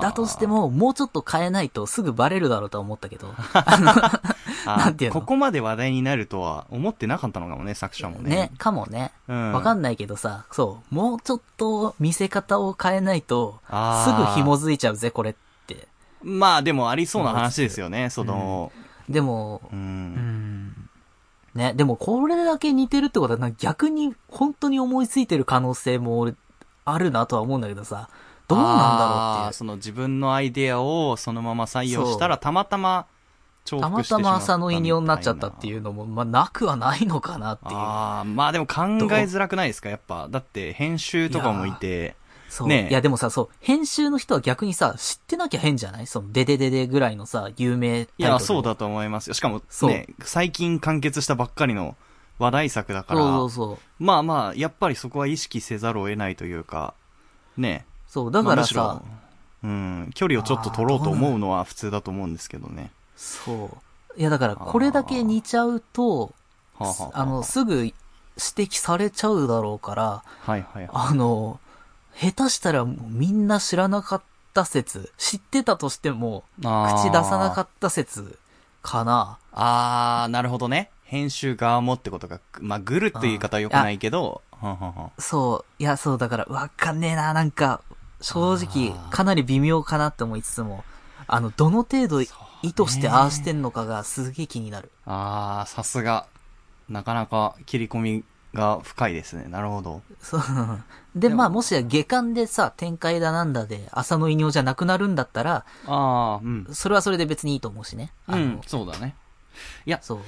[0.00, 3.34] だとして、も、もうちょっと変えないとすぐバレるだろうとは思ったけど。
[3.54, 4.20] あ
[4.66, 5.20] なんていうの？
[5.20, 8.30] ここまで話題になるとは思ってなかったのかもね、作者もね。
[8.30, 9.12] ね、かもね。
[9.28, 9.52] うん。
[9.52, 13.72] わかんないけどさ、そう、もうちょっと見せ方を変えないと、す
[14.12, 15.34] ぐ紐づいちゃうぜ、これっ
[15.66, 15.88] て。
[16.22, 18.70] まあでもありそうな話ですよね、その、
[19.08, 19.74] でも、う。
[19.74, 20.90] うんん。
[21.54, 26.34] ね、でもこれだけ似てるってことはな、逆に本当に思いついてる可能性も俺
[26.84, 28.08] あるなとは思うんだけどさ、
[28.50, 29.52] どうなんだろうっていう。
[29.54, 33.06] その自分のアイデアをそのまま採用したら、たまたま
[33.64, 35.70] 重複してしたまったま浅野イニオになっちゃったってう。
[35.70, 37.74] いうのも、まあ、なくはないのかなっていう。
[37.74, 38.86] ああ、まあでも考え
[39.24, 39.88] づらくないですか？
[39.88, 40.28] やっぱ。
[40.28, 42.16] だって編集とかもいて、
[42.48, 42.68] そう。
[42.68, 46.06] ねえいや、でもさ、そう、編集の人は逆にさ、知ってなきゃ変じゃない？
[46.06, 49.34] その、デデデデぐらいのさ、有名タイトルいや、そうだと思いますよ。
[49.34, 51.96] しかもね、最近完結したばっかりの
[52.38, 53.78] 話題作だから、そうそうそう。
[54.02, 56.94] まあまあ、やっぱりそこは意識せざるを得ないというか、
[57.56, 57.84] ね。
[58.10, 59.20] そう、だからまあ
[59.62, 62.90] うん、距離をちょっと取ろうと思うのは普通だと思うんですけどね。
[63.16, 63.78] そ
[64.16, 64.20] う。
[64.20, 66.34] いや、だから、これだけ似ちゃうと、
[66.78, 67.94] はあ、の、すぐ指
[68.36, 70.88] 摘されちゃうだろうから、はいはいはい。
[70.92, 71.60] あの、
[72.14, 74.22] 下手したらみんな知らなかっ
[74.54, 78.38] た説、知ってたとしても、口出さなかっった説
[78.82, 79.38] かな。
[79.52, 80.22] た。
[80.22, 80.90] あー、なるほどね。
[81.04, 87.82] 編集側もってことが、まあ、グルっていう言い方は良くないけど、はんはんはんそう、いや、そう、だから、わかんねえな、なんか、
[88.20, 90.84] 正直かなり微妙かなって思いつつも、
[91.26, 92.32] あの、どの程度意図
[92.86, 94.90] してああしてんのかがすげえ気になる。
[95.06, 96.26] あー、さすが。
[96.88, 99.46] なかなか切り込みが深いですね。
[99.48, 100.02] なるほど。
[100.20, 100.40] そう。
[101.14, 106.74] で、でもまあ、もしや下巻でさ、展開だなんだで、浅野稲夫じゃなくなるんだったら、あー、うん。
[106.74, 108.12] それはそれで別にいいと思うしね。
[108.26, 109.14] あの、うん、そうだね。
[109.86, 110.20] いや、そう。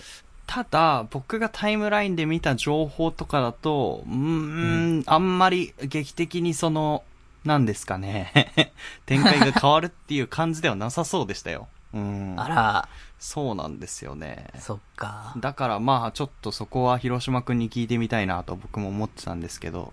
[0.46, 7.02] ただ、僕がタイムラインで見た情報とかだと、うーん、あんまり劇的にその、
[7.44, 8.72] なんですかね。
[9.06, 11.68] 展開が変わるっていう感じではなさそうでしたよ。
[11.92, 12.34] うん。
[12.38, 14.48] あら、そうなんですよね。
[14.58, 15.32] そっか。
[15.36, 19.92] だからまあちょっとそこは広島くんに聞いてみたいなと僕も思ってたんですけど。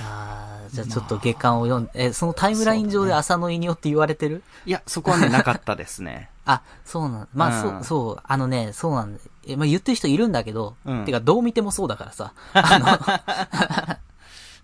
[0.00, 4.42] あーじゃあちょっと下巻を読んえ、そのタイムライン上で浅野稲夫って言われてる？
[4.66, 6.30] いや、そこはね、なかったですね。
[6.44, 12.32] あ、そうなんまあ、うんそう、そう、あのね、そうなんえ、まあ言ってる人いるんだけど、うんてかどう見てもそうだからさ。
[12.54, 13.98] あ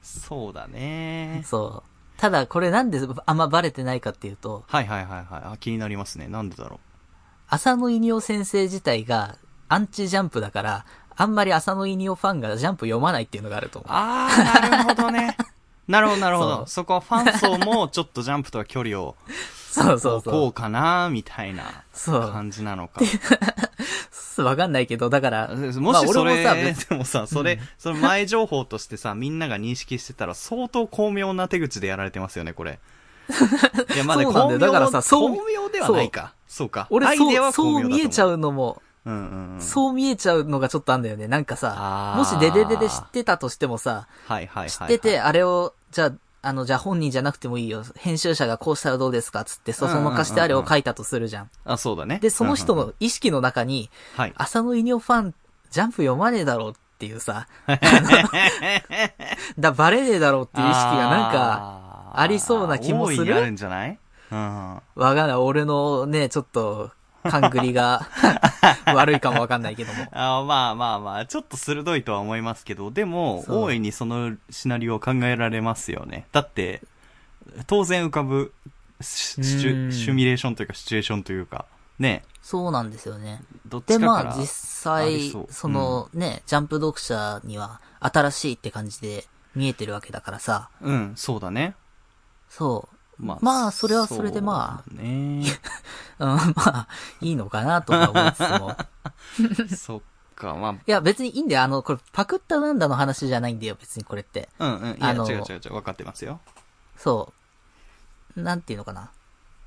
[0.03, 1.43] そうだねの、。
[1.45, 1.98] そう。
[2.19, 5.43] ただこれなんであんまバレてないかっていうと、はいはいはいはい。
[5.53, 6.27] あ気になりますね。
[6.27, 6.81] なんでだろ
[7.49, 9.37] 浅野稲夫先生自体が
[9.69, 10.85] アンチジャンプだから、
[11.17, 13.91] あんまり浅野稲夫ファンがジャンプ読まないっていうのがあると思う。
[13.91, 15.37] あー、なるほどね。
[15.87, 16.67] なるほどなるほそど。
[16.67, 19.17] そこはファン層もちょっとジャンプとは距離を
[19.71, 23.01] そうそうそううかな、みたいなそう感じなのか。
[23.01, 23.05] う。
[24.43, 32.79] わかんないけど、だから、もしそれ、まあ俺もさ別でもさ、それ、その前情報としてさ、みんなが認識してたら相当巧妙な手口でやられてますよね、これ。
[33.95, 36.35] いや、まだそうなんだよだからさそう巧妙ではないか。
[36.47, 36.87] そうか。
[36.91, 38.27] 俺そう、そう見えちゃ。
[38.27, 39.61] うのも、うんうんうん。
[39.61, 41.29] そう見えちゃうのがちょっとあんだよね。
[41.29, 44.71] なんかさもしデデデで知ってたとしてもさ、はいはいはい。
[44.71, 47.83] 知ってて、、あれを、じゃあ、あの、じゃあ本人じゃなくてもいいよ。
[47.97, 51.51] 編集者がこうしたらどうですかつって、そそのかしてあれを書いたとするじゃん。
[51.65, 52.19] あ、そうだね。
[52.21, 54.33] で、その人の意識の中に、うん、はい。
[54.37, 55.35] 浅野稲夫ファン、
[55.71, 57.49] ジャンプ読まねえだろうっていうさ、
[59.59, 63.99] だ、バレねえだろうっていう意識がなんか、かありそうな気もするあるんじゃない？
[64.31, 64.75] うん。
[64.75, 65.37] わかんない。
[65.37, 66.91] 俺のね、ちょっと、
[67.31, 68.09] 勘繰りが
[68.87, 70.07] 悪いかもわかんないけども。
[70.13, 76.27] あまあまあまあ、ちょっと鋭いとは思いますけど、でも、大いにそのシナリオを考えられますよね。
[76.33, 76.83] だって、
[77.67, 78.53] 当然浮かぶ
[79.01, 81.67] シュシミュレーションというかシチュエーションというか、
[81.99, 83.43] ね、そうなんですよね。
[83.67, 84.25] どっちで、かから。
[84.31, 91.75] まあ実あ際りそう、そのね、ジャンプ読者には新しいって感じで見えてるわけだからさ、うん、そうだね。
[92.49, 92.97] そう。
[93.19, 95.45] まあ、まあそれはそれでまそうだね。
[96.21, 96.89] うん、まあ、
[97.21, 98.77] いいのかなとか思いつつも。
[99.77, 100.01] そっ
[100.35, 101.63] か、まいや、別にいいんだよ。
[101.63, 104.49] あの、これ、パクったなんだの話じゃないんだよ、別にこれって。
[104.59, 104.97] あ、うんうん。
[104.97, 106.41] いや、違う違う違う、分かってますよ。
[106.97, 107.33] そ
[108.37, 108.41] う。
[108.41, 109.11] なんていうのかな。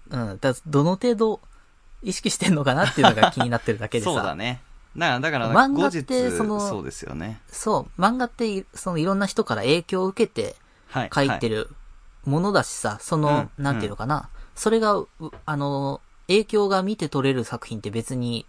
[0.10, 0.40] うん。
[0.40, 1.42] だどの程度
[2.02, 4.12] 意識してんのかなっていうのが気になってるだけでさ。
[4.14, 4.62] そうだね。
[4.98, 7.42] だから、だから、漫画ってそのそうですよね。
[7.50, 8.02] そう。
[8.02, 10.56] 漫画ってい、そのいろんな人から影響を受けて
[10.90, 11.10] はい。
[11.14, 11.70] 書いてる
[12.26, 14.30] ものだしさ、その、うんなんていうのかな。
[14.56, 15.10] それが、う
[15.46, 18.46] あの、影響が見て取れる作品って別に、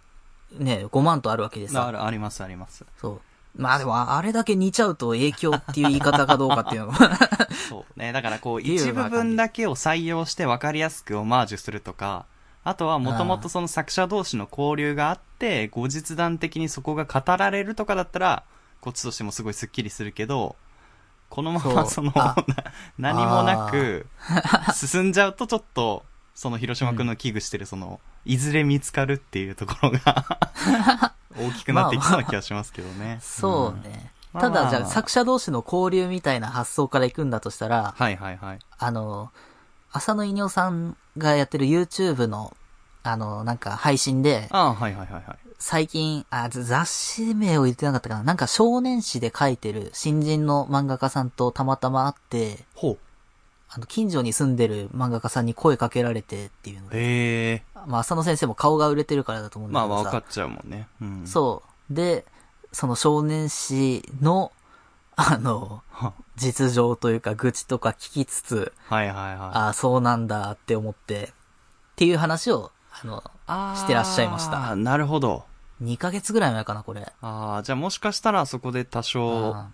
[0.57, 1.91] ね、5万とあるわけではいあさ。
[1.91, 2.85] るあります、あります。
[2.99, 3.21] そう。
[3.55, 6.93] まあでも、あれだけ似ちゃうと影響っていう言い方かどうかっていうのも。
[7.69, 8.11] そうね。
[8.11, 12.25] だからこう、 一部分だけを採用して分かりやすくオマージュするとか、
[12.63, 18.43] あとはもともとその作者同士の交流があって、後日談的にそこが語られるとかだったら、
[18.81, 20.55] こっちとしてもすごいスッキリするけど、
[21.33, 22.13] このままその、
[22.99, 24.05] 何もなく、
[24.71, 30.39] 進んじゃうとちょっと、その広島くんの危惧してるその、いずれ見つかるっていうところが、
[31.35, 33.17] 大きくなっていきそうな気がしますけどね。
[33.19, 34.11] そうね。
[34.35, 38.59] うんただ、じゃあ、まあ作者同士の交流みたいな発想から行くんだとしたら、はいはいはい。
[38.79, 39.31] あの、
[39.91, 42.57] 浅野稲夫さんがやってる YouTube の、
[43.03, 45.37] あの、なんか配信で、ああ、はいはいはいはい。
[45.65, 52.97] 最近、あ、ざ雑誌名を言ってなかったかななんか少年誌で書いてる新人の漫画家さんとたまたま会って、ほう。
[53.69, 57.63] あの、近所に住んでる漫画家さんに声かけられてっていうので、へえ。
[57.87, 60.03] まあ、浅野先生も顔が売れてるからだと思うんだまあけどさ。
[60.03, 60.89] まあ分かっちゃうもんね。
[61.01, 61.25] うん。
[61.25, 61.93] そう。
[61.93, 62.25] で、
[62.73, 64.51] その少年誌の、
[65.15, 69.37] あの、は実情というか愚痴とか聞きつつ、はいはいはい。
[69.37, 73.23] ああ、そうなんだって思って、っていう話を、あの、
[73.77, 75.52] してらっしゃいましたなるほど。
[75.83, 77.11] 2ヶ月ぐらい前かな、これ。
[77.21, 79.69] ああ、じゃあもしかしたらそこで多少あ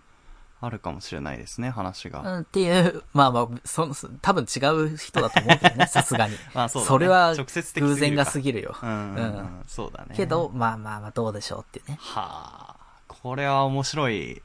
[0.61, 2.21] あるかもしれないですね、話が。
[2.23, 6.35] ーうん、っていう、まあまあ、そ、そ多分違う人だと思うけどね、 さすがに。
[6.53, 8.75] まあそうだねれは直接的偶然が過ぎるよ。
[8.81, 9.63] うんうん。
[9.67, 10.15] そうだね。
[10.15, 11.97] けど、まあまあまあ、どうでしょうっていうね。
[12.01, 12.75] はあ、
[13.07, 14.41] これは面白い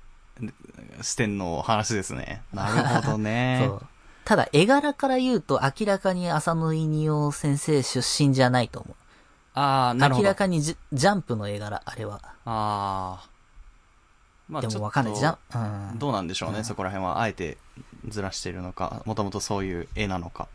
[1.03, 2.43] 視点の話ですね。
[2.53, 3.65] なるほどね。
[3.67, 3.87] そう。
[4.25, 9.04] ただ、絵柄から言うと、明らかに浅野稲夫先生出身じゃないと思う。
[9.55, 10.25] ああ、なるほど。
[10.25, 12.21] 明らかにジジャンプの絵柄、あれは。
[12.45, 13.29] ああ。
[14.49, 15.17] までもわかんない。
[15.17, 15.99] じゃん、うん。
[15.99, 17.21] どうなんでしょうね、うんそこら辺は。
[17.21, 17.57] あえて
[18.09, 20.49] ずらしてるのか、もともとそういう絵なのか。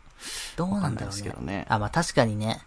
[0.56, 1.66] どうなんだろうねすけどね。
[1.68, 2.60] あ、まあ確かにね、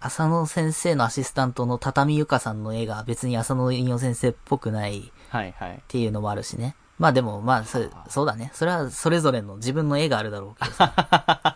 [0.00, 5.82] 浅野先生のアシスタントの畳ゆかさんの絵が別に浅野稲夫先生っぽくないっはいはい。
[5.88, 6.74] ていうのもあるしね。
[6.98, 8.50] まあでも、まあそ、そうだね。
[8.54, 11.55] それはそれぞれの自分の絵があるだろうけどさ。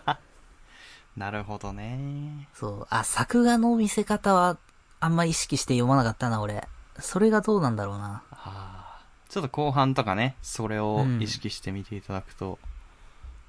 [1.21, 2.47] なるほどね。
[2.55, 2.87] そう。
[2.89, 4.57] あ、作画の見せ方は
[4.99, 6.67] あんま意識して読まなかったな、俺。
[6.99, 8.23] それがどうなんだろうな。
[8.31, 9.01] ああ。
[9.29, 12.57] ちょっと後半とかね、それを意識して見ていただくと。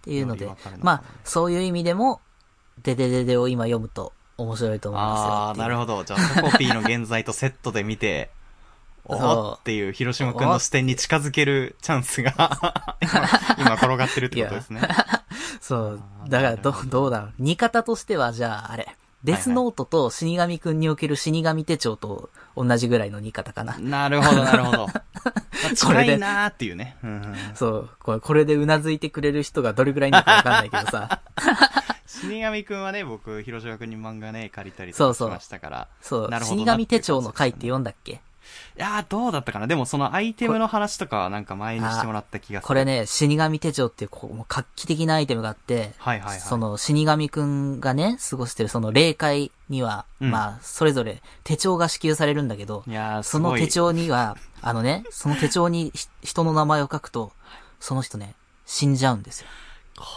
[0.02, 2.20] っていうのでねまあ、そういう意味でも、
[2.82, 5.54] デデデデを今読むと面白いと思いますよああ。
[5.54, 6.04] なるほど。
[6.04, 8.30] じゃあ、トコピーの現在とセットで見て、
[9.06, 12.32] おそうーっていう広島くんの視点に近づけるチャンスが
[13.00, 14.82] 今、今転がってるってことですね。
[15.72, 17.32] そうだから、どどどうだろう。
[17.38, 18.94] 似方としては、じゃあ、あれ。
[19.24, 23.78] デスノートと死神くんにおける死神手帳と同じぐらいの似方かな。
[23.78, 24.87] なるほど、なるほど。
[24.92, 25.30] まあこ
[25.70, 26.96] れで近いなーっていうね。
[27.02, 27.90] うんそう。
[28.00, 31.20] これ、これで頷いてくれる人がどれぐらいいるのかわかんないけどさ。
[32.06, 35.88] 死神くんはね、僕、広島くんに漫画ね、借りたりそうそうとかしましたから。
[36.00, 36.40] そうな。
[36.40, 38.20] るほど死な神手帳の回って読んだっけ？
[38.77, 39.67] いやー、どうだったかな？
[39.67, 42.67] でもそのアイテムの話とかはなんか前にしてもらった気がする。
[42.69, 46.41] これね、死神手帳っていう、こう、もう画期的なアイテムがあって、はいはいはい。
[46.41, 53.61] その死神くんがね、過ごしてるその霊界には、うんまあ、それぞれ手帳が支給されるんだけど、いやそごい。
[53.61, 57.33] の手帳には、あのね、その手帳にひ人の名前を書くと、
[57.81, 58.35] その人ね、
[58.65, 59.49] 死んじゃうんですよ。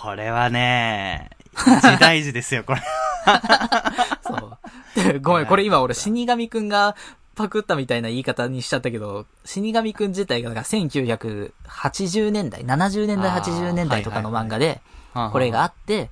[0.01, 2.81] これはね、一大事ですよ、これ。
[4.23, 4.57] そう。
[4.95, 6.95] でごめん、これ今俺死神くんが
[7.35, 14.81] パクったみたいな言い方にしちゃったけど、死神くん自体がなんか1980年代、70年代、あー80年代とかの漫画で、
[15.31, 16.09] これがあって、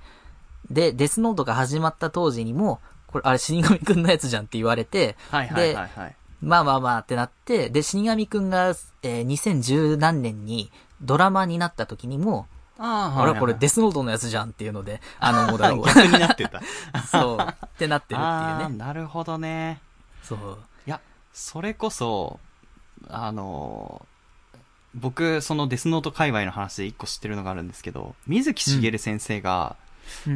[0.69, 6.15] で、デスノートが始まった当時にも、これ、あれ死神くんのやつじゃんって言われて、はいはいはいはい。
[6.41, 8.69] まあまあまあってなって、で、死神くんが、
[9.03, 12.47] えー2010何年にドラマになった時にも、
[12.79, 16.61] ああれこれデスノートのやつじゃんっていうので、あの、もうだから、逆になってた。
[17.05, 18.21] そう、ってなってるっ
[18.57, 18.77] ていうね。
[18.77, 19.79] なるほどね。
[20.23, 20.57] そう。
[21.33, 22.39] それこそ、
[23.09, 24.05] あの
[24.95, 29.75] 僕、そのデスノート界隈の話で一個知ってるのがあるんですけど、水木しげる先生が、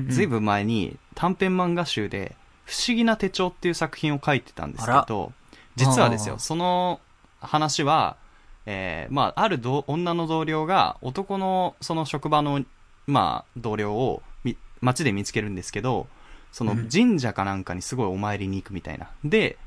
[0.10, 5.32] ずいぶん前に短編漫画集で、不思議な手帳っていう作品を書いてたんですけど、
[5.76, 7.00] 実はですよ、その
[7.40, 8.18] 話は、
[8.66, 12.66] えー、まあ、あるど女の同僚が男のその職場の、
[13.06, 16.08] まあ、同僚をみ街で見つけるんですけど、
[16.52, 16.90] そのうん。
[16.90, 19.10] 神社かなんかにすごいお参りに行くみたいな。
[19.24, 19.58] で、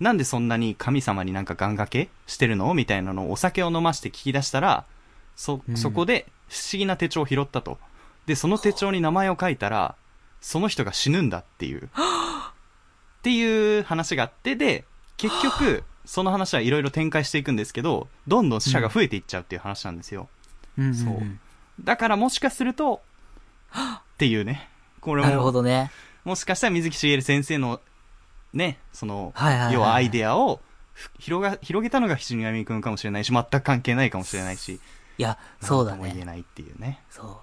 [0.00, 4.84] なんでそんなに神様になんか願掛けしてるのみたいなのをお酒を飲まして聞き出したら、
[5.36, 7.78] そ、うんそこで不思議な手帳を拾ったと。
[8.26, 9.94] で、その手帳に名前を書いたら、
[10.40, 11.88] その人が死ぬんだっていう。
[13.18, 14.84] っていう話があって、で、
[15.16, 20.28] 結局、 その話はいろいろ展開していくんですけど、どんどん死者が増えていっちゃうっていう話なんですよ。
[20.78, 21.18] うんそう
[21.80, 23.02] だからもしかすると、
[23.74, 24.68] っていうね。
[25.00, 25.90] これなるほも、どね。
[26.24, 27.80] もしかしたら水木しげる先生の、
[28.52, 30.60] ね、その、はいはいはい要はアイデアを
[30.92, 34.80] ふ広が、広げたのが死神くんかもしれないし、全く関係ないかもしれないし、
[35.18, 35.98] いや、そうだね。
[35.98, 37.00] も言えないっていうね。
[37.10, 37.36] そう。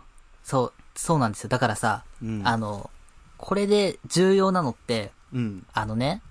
[0.44, 1.50] そう、そうなんですよ。
[1.50, 2.42] だからさ、うん。
[2.48, 2.90] あの、
[3.38, 5.66] これで重要なのって、うん。
[5.74, 6.22] あのね、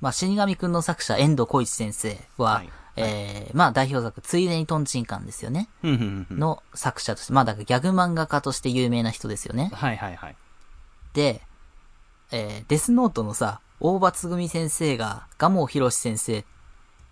[0.00, 5.68] まあ、死神くんの作者、遠藤浩一先生は、はいえー、まあ、代表作、ついでにトンチンカンですよね。
[5.82, 9.70] の作者として、まあ、だからギャグ漫画家として有名な人ですよね。
[9.72, 10.36] はいはいはい。
[11.14, 11.40] で、
[12.30, 16.42] えー、デスノートのさ、大場つぐみ先生が、蒲生博先生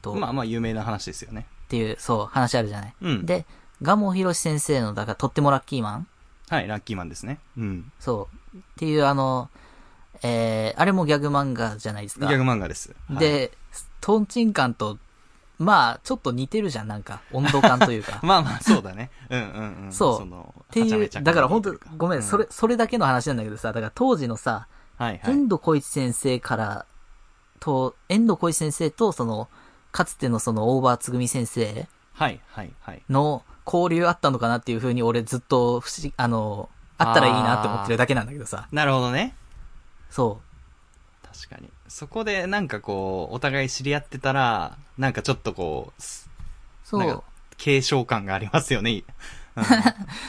[0.01, 1.47] と、まあまあ有名な話ですよね。
[1.67, 2.95] っていう、そう、話あるじゃない。
[3.03, 3.45] うんで、
[3.83, 6.07] 蒲生博先生の、だから、とってもラッキーマン
[6.49, 7.41] はい、ラッキーマンですね。
[7.59, 7.93] うん。
[8.01, 8.57] そう。
[8.57, 9.51] っていう、あの、
[10.23, 12.27] えー、あれもギャグ漫画じゃないですか。
[12.27, 12.97] ギャグ漫画です。
[13.11, 13.53] はい、で、
[14.01, 14.97] トンチンカンと、
[15.59, 17.21] まあ、ちょっと似てるじゃん、なんか。
[17.33, 18.19] 温度感というか。
[18.25, 19.11] まあまあそうだね。
[19.29, 19.93] うんうんうん。
[19.93, 24.69] そうの、っていう、はちゃめちゃだから本当ごめん、うそれ、それだけの話なんだけどさ、だから当時のさ、
[25.03, 25.35] はいはい。
[25.35, 26.87] 遠藤浩一先生から、
[27.59, 29.49] と、遠藤浩一先生と、その、
[29.91, 33.03] かつてのその、大場つぐみ先生はいはいはい。
[33.11, 38.69] の交流あったのかなっていうふうに俺ずっと不思議、あの、あったらいいなって思ってるだけなんだけどさ。
[38.71, 39.35] なるほどね。
[40.09, 40.41] そ
[41.23, 41.69] 確かに。
[41.89, 46.03] そこでなんかこう、お互い知り合ってたら、なんかちょっとこう。
[46.85, 47.25] そう。
[47.57, 49.03] 継承感がありますよね。
[49.57, 49.65] う ん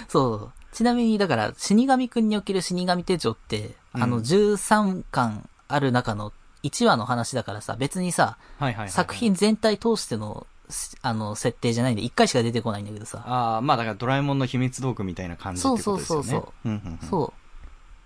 [0.07, 0.51] そう。
[0.71, 8.89] ちなみに、だから、死神くんにおける死神手帳って、うんあの、13巻ある中の1話の話だからさ、別にさ、はいはいはいはい。
[8.89, 13.23] 作品全体通しての、すあの、設定じゃないんで、1回しか出てこないんだけどさ。
[13.25, 16.23] ああ、まあだからドラえもんの秘密道具みたいな感じってことですよね。
[16.23, 17.07] そうそうそうそううんうんうん。
[17.07, 17.33] そう。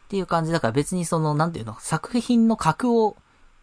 [0.08, 3.16] っていう感じだから別にその、なんていうの、作品の格を、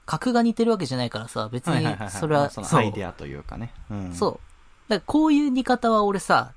[0.07, 3.73] 格が似てるわけじゃないからさ、別にはいはいはいはい、それは、そのそうアイデアというかね。
[3.91, 4.15] うん。
[4.15, 4.33] そう。
[4.89, 6.53] だからこういう似方は俺さ、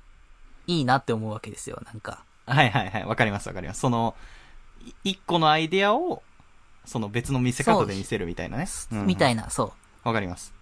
[0.66, 2.22] いいなって思うわけですよ、なんか。
[2.46, 3.04] はいはいはい。
[3.04, 3.80] わかりますわかります。
[3.80, 4.37] その、い
[5.04, 6.22] 一個のアイデアを、
[6.84, 8.66] その別の見せ方で見せるみたいなね。
[8.92, 9.72] うんうんみたいな、そ
[10.04, 10.08] う。
[10.08, 10.54] わかります。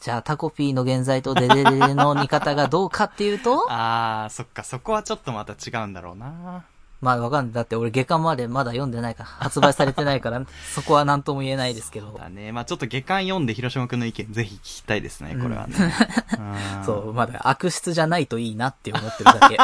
[0.00, 6.64] じゃあタコピーの現在とデデデデの似方がどうかっていうと、 あー、そっか、そこはちょっとまた違うんだろうな。
[7.00, 7.54] まあわかんない。
[7.54, 10.42] だって俺下巻までまだ読んでないから、発売されてないから、
[10.74, 12.12] そこは何とも言えないですけど。
[12.12, 12.52] だね。
[12.52, 15.74] まあちょっと下巻読んで広島くんの意見ぜひ聞きたいですね、これはね。
[16.78, 19.58] うんそう、まだ悪質じゃないといいなって思ってるだけ。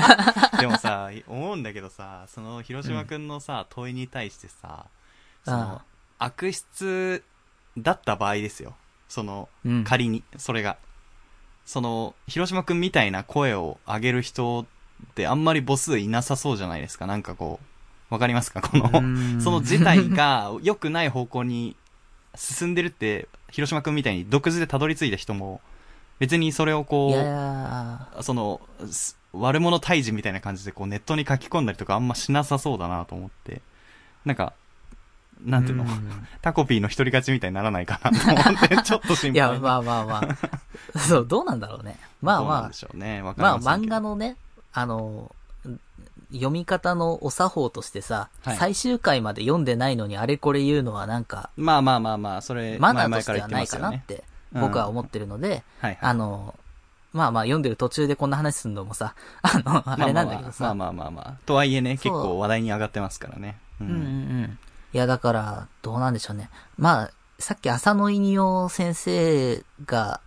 [0.58, 4.86] でもさ、思うんだけどさ、その広島くんのさ、問いに対してさ、
[5.44, 5.82] そあの、
[6.18, 7.22] 悪質
[7.76, 8.74] だった場合ですよ。
[9.08, 10.76] その、うん仮に、それが。
[11.64, 14.66] その、広島くんみたいな声を上げる人
[15.04, 17.06] ってあんまり母数いなさそうじゃないですか。
[17.06, 17.60] なんかこ
[18.10, 18.60] う、わかりますか？
[18.62, 21.76] この、んその事態が良くない方向に
[22.34, 25.60] 進んでるって、広島くんみたいに独自でたどり着いた人も、
[26.18, 33.60] 別にそれをこう、ーその、す悪者退治みたいな感じでこうネットに書き込んだりとかあんましなさそうだなと思って。
[34.24, 34.52] なんか、
[35.44, 35.88] なんていうの、ん
[36.42, 39.32] タコピーの一人勝ちみたいにならないかなと思って、 ちょっと心配。
[39.32, 40.22] いや、まあまあま
[40.94, 40.98] あ。
[40.98, 41.98] そう、どうなんだろうね。
[42.22, 43.22] まあまあどうなんで、しょうね。
[43.22, 44.36] わかりまあ漫画のね、
[44.80, 45.34] あの、
[46.32, 53.66] 読み方のお作法としてさ、はい最終回まで読んでないのにあれこれ言うのはなんか、まあまあまあまあ、それ、マナーとしてはない。
[53.66, 55.98] かなって、僕は思ってるので、はいはい。
[56.00, 56.54] あの、
[57.12, 61.34] まあまあ読んでる途中でこんな話するのもさ、 あの、あれなんだけどまあさ、まあまあまあまあ。
[61.46, 63.58] とはいえね、そう結構話題に上がってますからね。
[63.80, 64.58] ううんうんうん。
[64.92, 66.50] いや、だから、どうなんでしょうね。
[66.76, 70.20] まあ、さっき浅野稲夫先生が、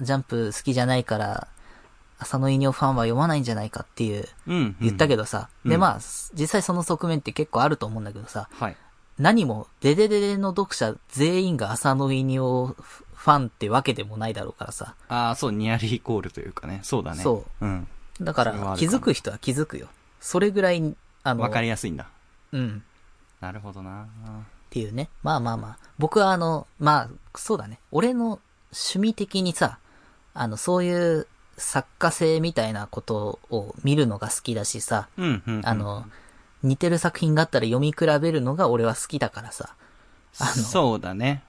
[0.00, 1.48] ジャンプ好きじゃないから、
[2.18, 4.76] 浅野稲夫ファンは読まないんじゃないかっていう、うん。
[4.80, 5.22] 言ったけど。
[5.22, 5.48] どさ。
[5.64, 5.98] うんで、まあ、
[6.34, 8.76] 実際その側面って結構あると思うんだけどさ、はい。
[9.18, 14.94] 何も、デデデデの読者全員が浅野稲夫ファンってわけでもないだろうからさ。
[15.08, 16.80] ああ、そう、ニアリーイコールというかね。
[16.84, 17.22] そうだね。。
[17.22, 17.88] そううん。
[18.20, 19.88] だから、気づく人は気づくよ。
[20.20, 20.94] それぐらい、
[21.24, 22.08] あの、わかりやすいんだ。
[22.52, 22.82] うん。
[23.40, 24.02] なるほどな。
[24.02, 24.06] っ
[24.70, 25.08] ていうね。
[25.22, 25.78] まあまあまあ。
[25.98, 27.80] 僕はあの、まあ、そうだね。
[27.90, 28.38] 俺の
[28.72, 29.78] 趣味的にさ、
[30.34, 31.26] あの、そういう
[31.58, 35.60] 作家性みたいなことを見るのが好きだしさ、うん、うん。
[35.64, 36.06] あの、
[36.62, 39.74] 似てる作品があったら読み比べるのが俺は好きだからさ。
[40.40, 41.42] あのそうだね。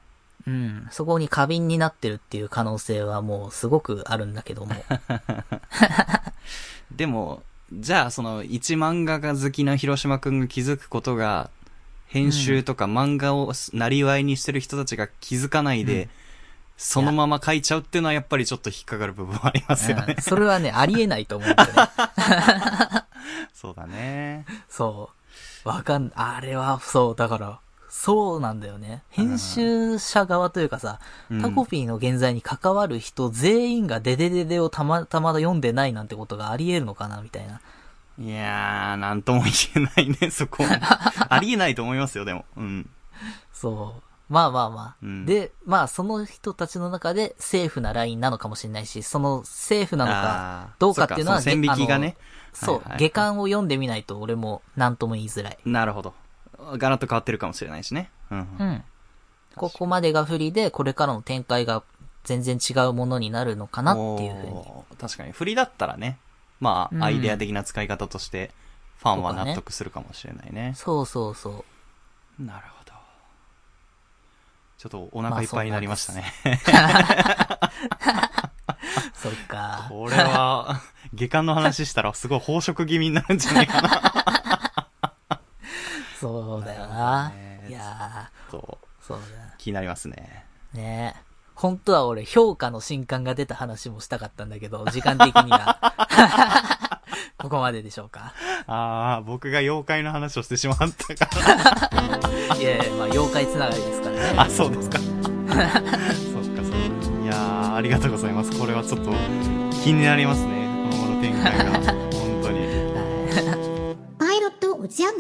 [0.48, 0.88] うん。
[0.92, 4.74] そこに過敏になってるっていう可能性はもうすごくあるんだけども。
[6.92, 11.52] でも、じゃあ、その、一漫画家好きな広島くんが気づくことが、
[12.08, 16.10] 編集とか漫画を なりわいにしてる人たちが気づかないで、うん
[16.82, 20.24] そのまま書いちゃうっていうのはやっぱりちょっと引っかかる部分はありますよねうん。
[20.24, 21.76] それはね、ありえないと思うんだよね。
[23.54, 24.46] そうだね。
[24.70, 25.10] そ
[25.66, 25.68] う。
[25.68, 27.60] わかん、あれは、そう、だから、
[27.90, 29.04] そうなんだよね。
[29.10, 31.00] 編集者側というかさ、
[31.30, 37.60] うんタコピーの現在に関わる人全員がデデデデをたまたま読んでないなんてことがあり得るのかな、みたいな。
[38.18, 40.80] いやー、なんとも言えないね、そこは。
[41.28, 42.46] ありえないと思いますよ、でも。
[42.56, 42.90] うん。
[43.52, 44.09] そう。
[44.30, 44.96] まあまあまあ。
[45.02, 52.16] うんで、まあその人たちの中でセーフなラインなのかもしれないし、そのセーフなのあかーどうかっていうのは、線引きがね。
[52.54, 55.58] そう、はいはい下巻を読んでみないと俺も何とも言いづらい。
[55.66, 56.14] なるほど。
[56.78, 58.12] ガラッと変わってるかもしれないしね。
[58.32, 58.48] うん。
[58.60, 58.84] うん。
[59.56, 61.84] ここまでが不利で、これからの展開が
[62.24, 64.64] 全然違うものになるのかなっていうふうに。
[65.00, 65.32] 確かに。
[65.32, 66.20] 振りだったらね。
[66.60, 68.52] まあ、うんアイデア的な使い方として、
[68.98, 70.74] ファンは納得するかもしれないね。
[70.76, 71.66] そうそうそ
[72.40, 72.44] う。
[72.44, 72.79] なるほど。
[74.80, 76.24] ちょっとお腹いっぱいになりましたね。
[79.14, 79.88] そっか。
[79.90, 80.80] これは、
[81.14, 84.02] 下巻の話したらすごい飽食気味になるんじゃないかな。
[86.18, 87.30] そうだよな。
[87.68, 88.62] いやそう。
[88.62, 89.20] ー、そう
[89.58, 90.46] 気になりますね。
[90.74, 90.80] だ。
[90.82, 91.16] ね
[91.56, 95.78] 本当は俺、評価の新刊が出た話もしたかったんだけど、時間的には。
[97.38, 98.34] ここまででしょうか。
[98.66, 101.28] ああ、僕が妖怪の話をしてしまったか
[102.50, 102.56] ら。
[102.56, 104.09] いやいや、まあ、妖怪つながりですからね。
[104.38, 105.00] あ、そうですか。
[105.00, 105.14] そっか、
[105.50, 106.80] そっか。
[107.24, 108.52] いやー、ありがとうございます。
[108.58, 109.12] これはちょっと
[109.84, 110.68] 気になりますね。
[110.92, 111.66] この後の展開が。
[112.12, 112.60] 本当に。
[114.18, 115.14] パイロットおじゃん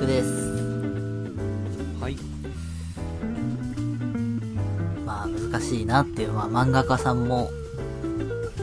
[0.00, 0.28] 曲です。
[2.00, 2.16] はい。
[5.04, 7.50] まあ、難しいなっていう、まあ、漫画家さんも、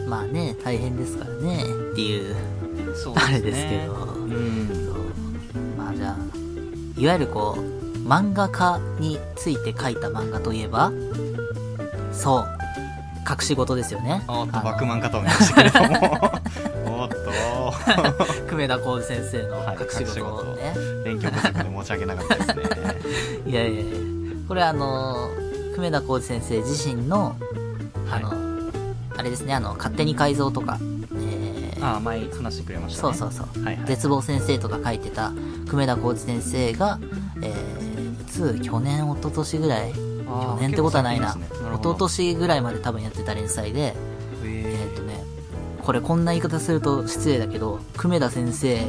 [0.08, 2.36] まあね、大変ですからね、っていう、
[2.96, 3.94] そうあれですけど。
[3.94, 4.68] うん。
[4.68, 4.98] そう
[5.78, 6.18] まあじゃあ、
[6.98, 7.77] いわゆるこう、
[8.08, 10.92] 漫画家について書いた漫画といえば、
[12.14, 12.58] そう、
[13.30, 14.24] 隠し事ですよね。
[14.30, 16.32] おっと、あのバックマンかと思いましたけれども。
[17.04, 17.16] おっと、
[18.50, 20.74] 久米田浩二先生のはい隠し事をね。
[21.04, 22.64] 勉強不足で申し訳なかったですね。
[23.46, 23.98] いやいやいや
[24.48, 25.30] これあの、
[25.76, 27.36] 久米田浩二先生自身の、
[28.10, 28.34] あの、
[29.18, 30.80] あれですね、あの、勝手に改造とか、
[31.14, 33.14] えー、ああ、前話してくれましたね。
[33.14, 33.64] そうそうそう。
[33.66, 33.86] はいはい。
[33.86, 35.34] 絶望先生とか書いてた
[35.66, 37.00] 久米田浩二先生が、
[37.42, 37.54] え
[38.28, 41.36] つ、去年、一昨年ぐらい去年ってことはないな。
[41.74, 43.96] 一昨年ぐらいまで多分やってた連載で、
[44.44, 45.24] えーっとね、
[45.82, 48.80] これこんな言い方すると失礼だけど、久米田先生、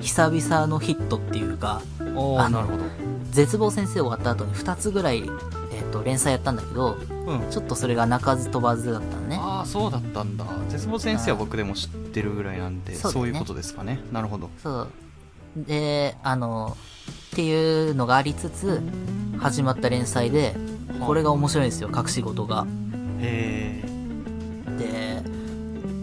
[0.00, 2.84] 久々のヒットっていうか、あのなるほど。
[3.30, 7.50] 絶望先生終わった後に2つぐらい、えーっと、連載やったんだけど、うん。
[7.50, 9.38] ちょっとそれが鳴かず飛ばずだったのね。
[9.40, 10.44] ああ、そうだったんだ。
[10.68, 14.00] 絶望先生は僕でも知ってるぐらいなんで、そうだねそういうことですかね。
[14.12, 14.50] なるほど。
[14.62, 14.88] そう。
[15.56, 16.76] で、あの、
[17.32, 18.82] っていうのがありつつ、
[19.38, 20.54] 始まった連載で、
[21.06, 22.66] これが面白いんですよ、隠し事が。
[23.20, 23.82] へ
[24.78, 25.22] え。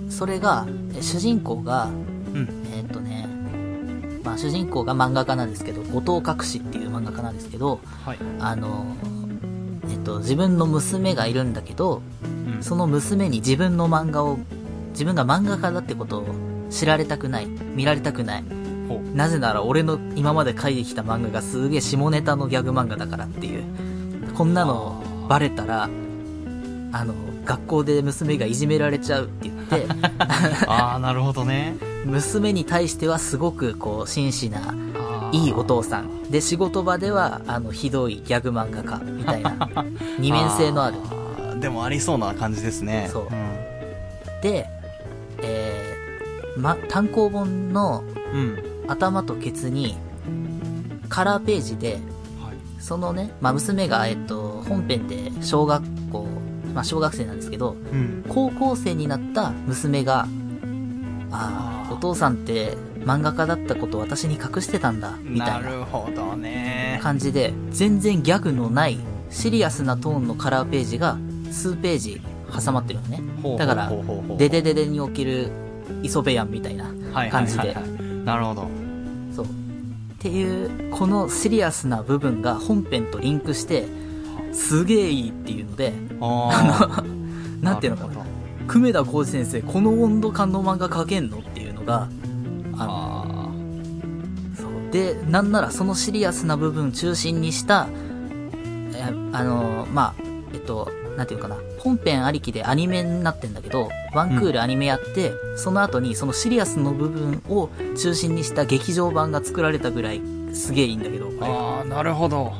[0.07, 0.65] で、それが、
[0.95, 1.89] え主人公が、う
[2.39, 2.49] ん。
[2.73, 3.27] えーっとね、
[4.23, 8.17] まあ主人公が漫画家なんですけど、後藤隠しっていう漫画家なんですけど、はい。
[8.39, 8.87] あの、
[9.87, 14.39] えっと、自分の娘がいるんだけど、うんその娘に自分の漫画を、
[14.93, 16.25] 自分が漫画家だってことを
[16.71, 18.58] 知られたくない、見られたくない。
[19.13, 23.63] なぜなら俺の今まで書いてきた漫画がすげえ下ネタのギャグ漫画だからっていう。
[24.35, 25.89] こんなのバレたら、
[26.91, 27.13] あの、
[27.45, 29.85] 学校で娘がいじめられちゃうって言って、
[30.67, 31.75] ああ、なるほどね。
[32.05, 34.73] 娘に対してはすごくこう真摯な、
[35.31, 36.23] いいお父さん。
[36.31, 39.69] で、仕事場では、あの、ひどいギャグ漫画家、みたいな、
[40.19, 40.97] 二面性のある。
[41.11, 43.09] あーでもありそうな感じですね。
[43.11, 43.29] そうん
[44.41, 44.65] で、
[45.41, 48.68] えー、ま、単行本のうん。
[48.89, 49.97] 頭とケツに、
[51.09, 52.01] カラーページで、はい。
[52.79, 56.27] そのね、まあ、娘が、えっと、本編で小学校、
[56.73, 58.25] まあ、小学生なんですけど、うん。
[58.27, 60.27] 高校生になった娘が、
[61.31, 66.99] ああ、お父さんって漫画家だったこと私に隠してたんだ、みたないなるほどね。
[67.01, 68.97] 感じで、全然ギャグのない、
[69.29, 71.17] シリアスなトーンのカラーページが
[71.51, 72.21] 数ページ
[72.63, 73.21] 挟まってるのね。
[73.57, 73.91] だから
[74.37, 75.51] デデデデに起きる
[76.03, 77.75] 磯部やんみたいなはい感じで。
[78.25, 78.67] なるほど。
[80.19, 83.85] っていう、このシリアスな部分が本編とリンクして、
[84.51, 87.03] すげえいいっていうので、あ
[87.61, 88.25] なんていうのかな。
[88.67, 92.09] 久米田浩二先生、この温度感の漫画描けんのっていうのが、
[92.77, 93.49] あの、
[94.57, 94.91] あそう。
[94.91, 97.87] で、なんならそのシリアスな部分中心にした、
[98.93, 101.61] えあの、まあ、えっと、なんていうのかな。
[101.79, 107.69] 本編ありきでアニメになってんだけど、ワンクールアニメやって、その後にそのシリアスの部分を
[108.01, 110.21] 中心にした劇場版が作られたぐらい
[110.53, 112.53] すげえいいんだけど、これあー、なるほど。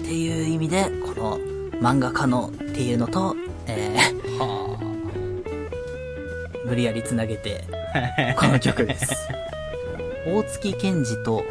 [0.00, 1.38] っていう意味で、この
[1.80, 3.36] 漫画家のっていうのと、
[3.68, 3.94] え
[4.40, 7.62] はー、無理やりつなげて、
[8.36, 9.14] この曲です。
[10.26, 11.44] 大月健二と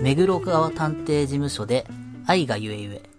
[0.00, 1.86] 目黒川探偵事務所で
[2.24, 3.15] 愛がゆえゆえ。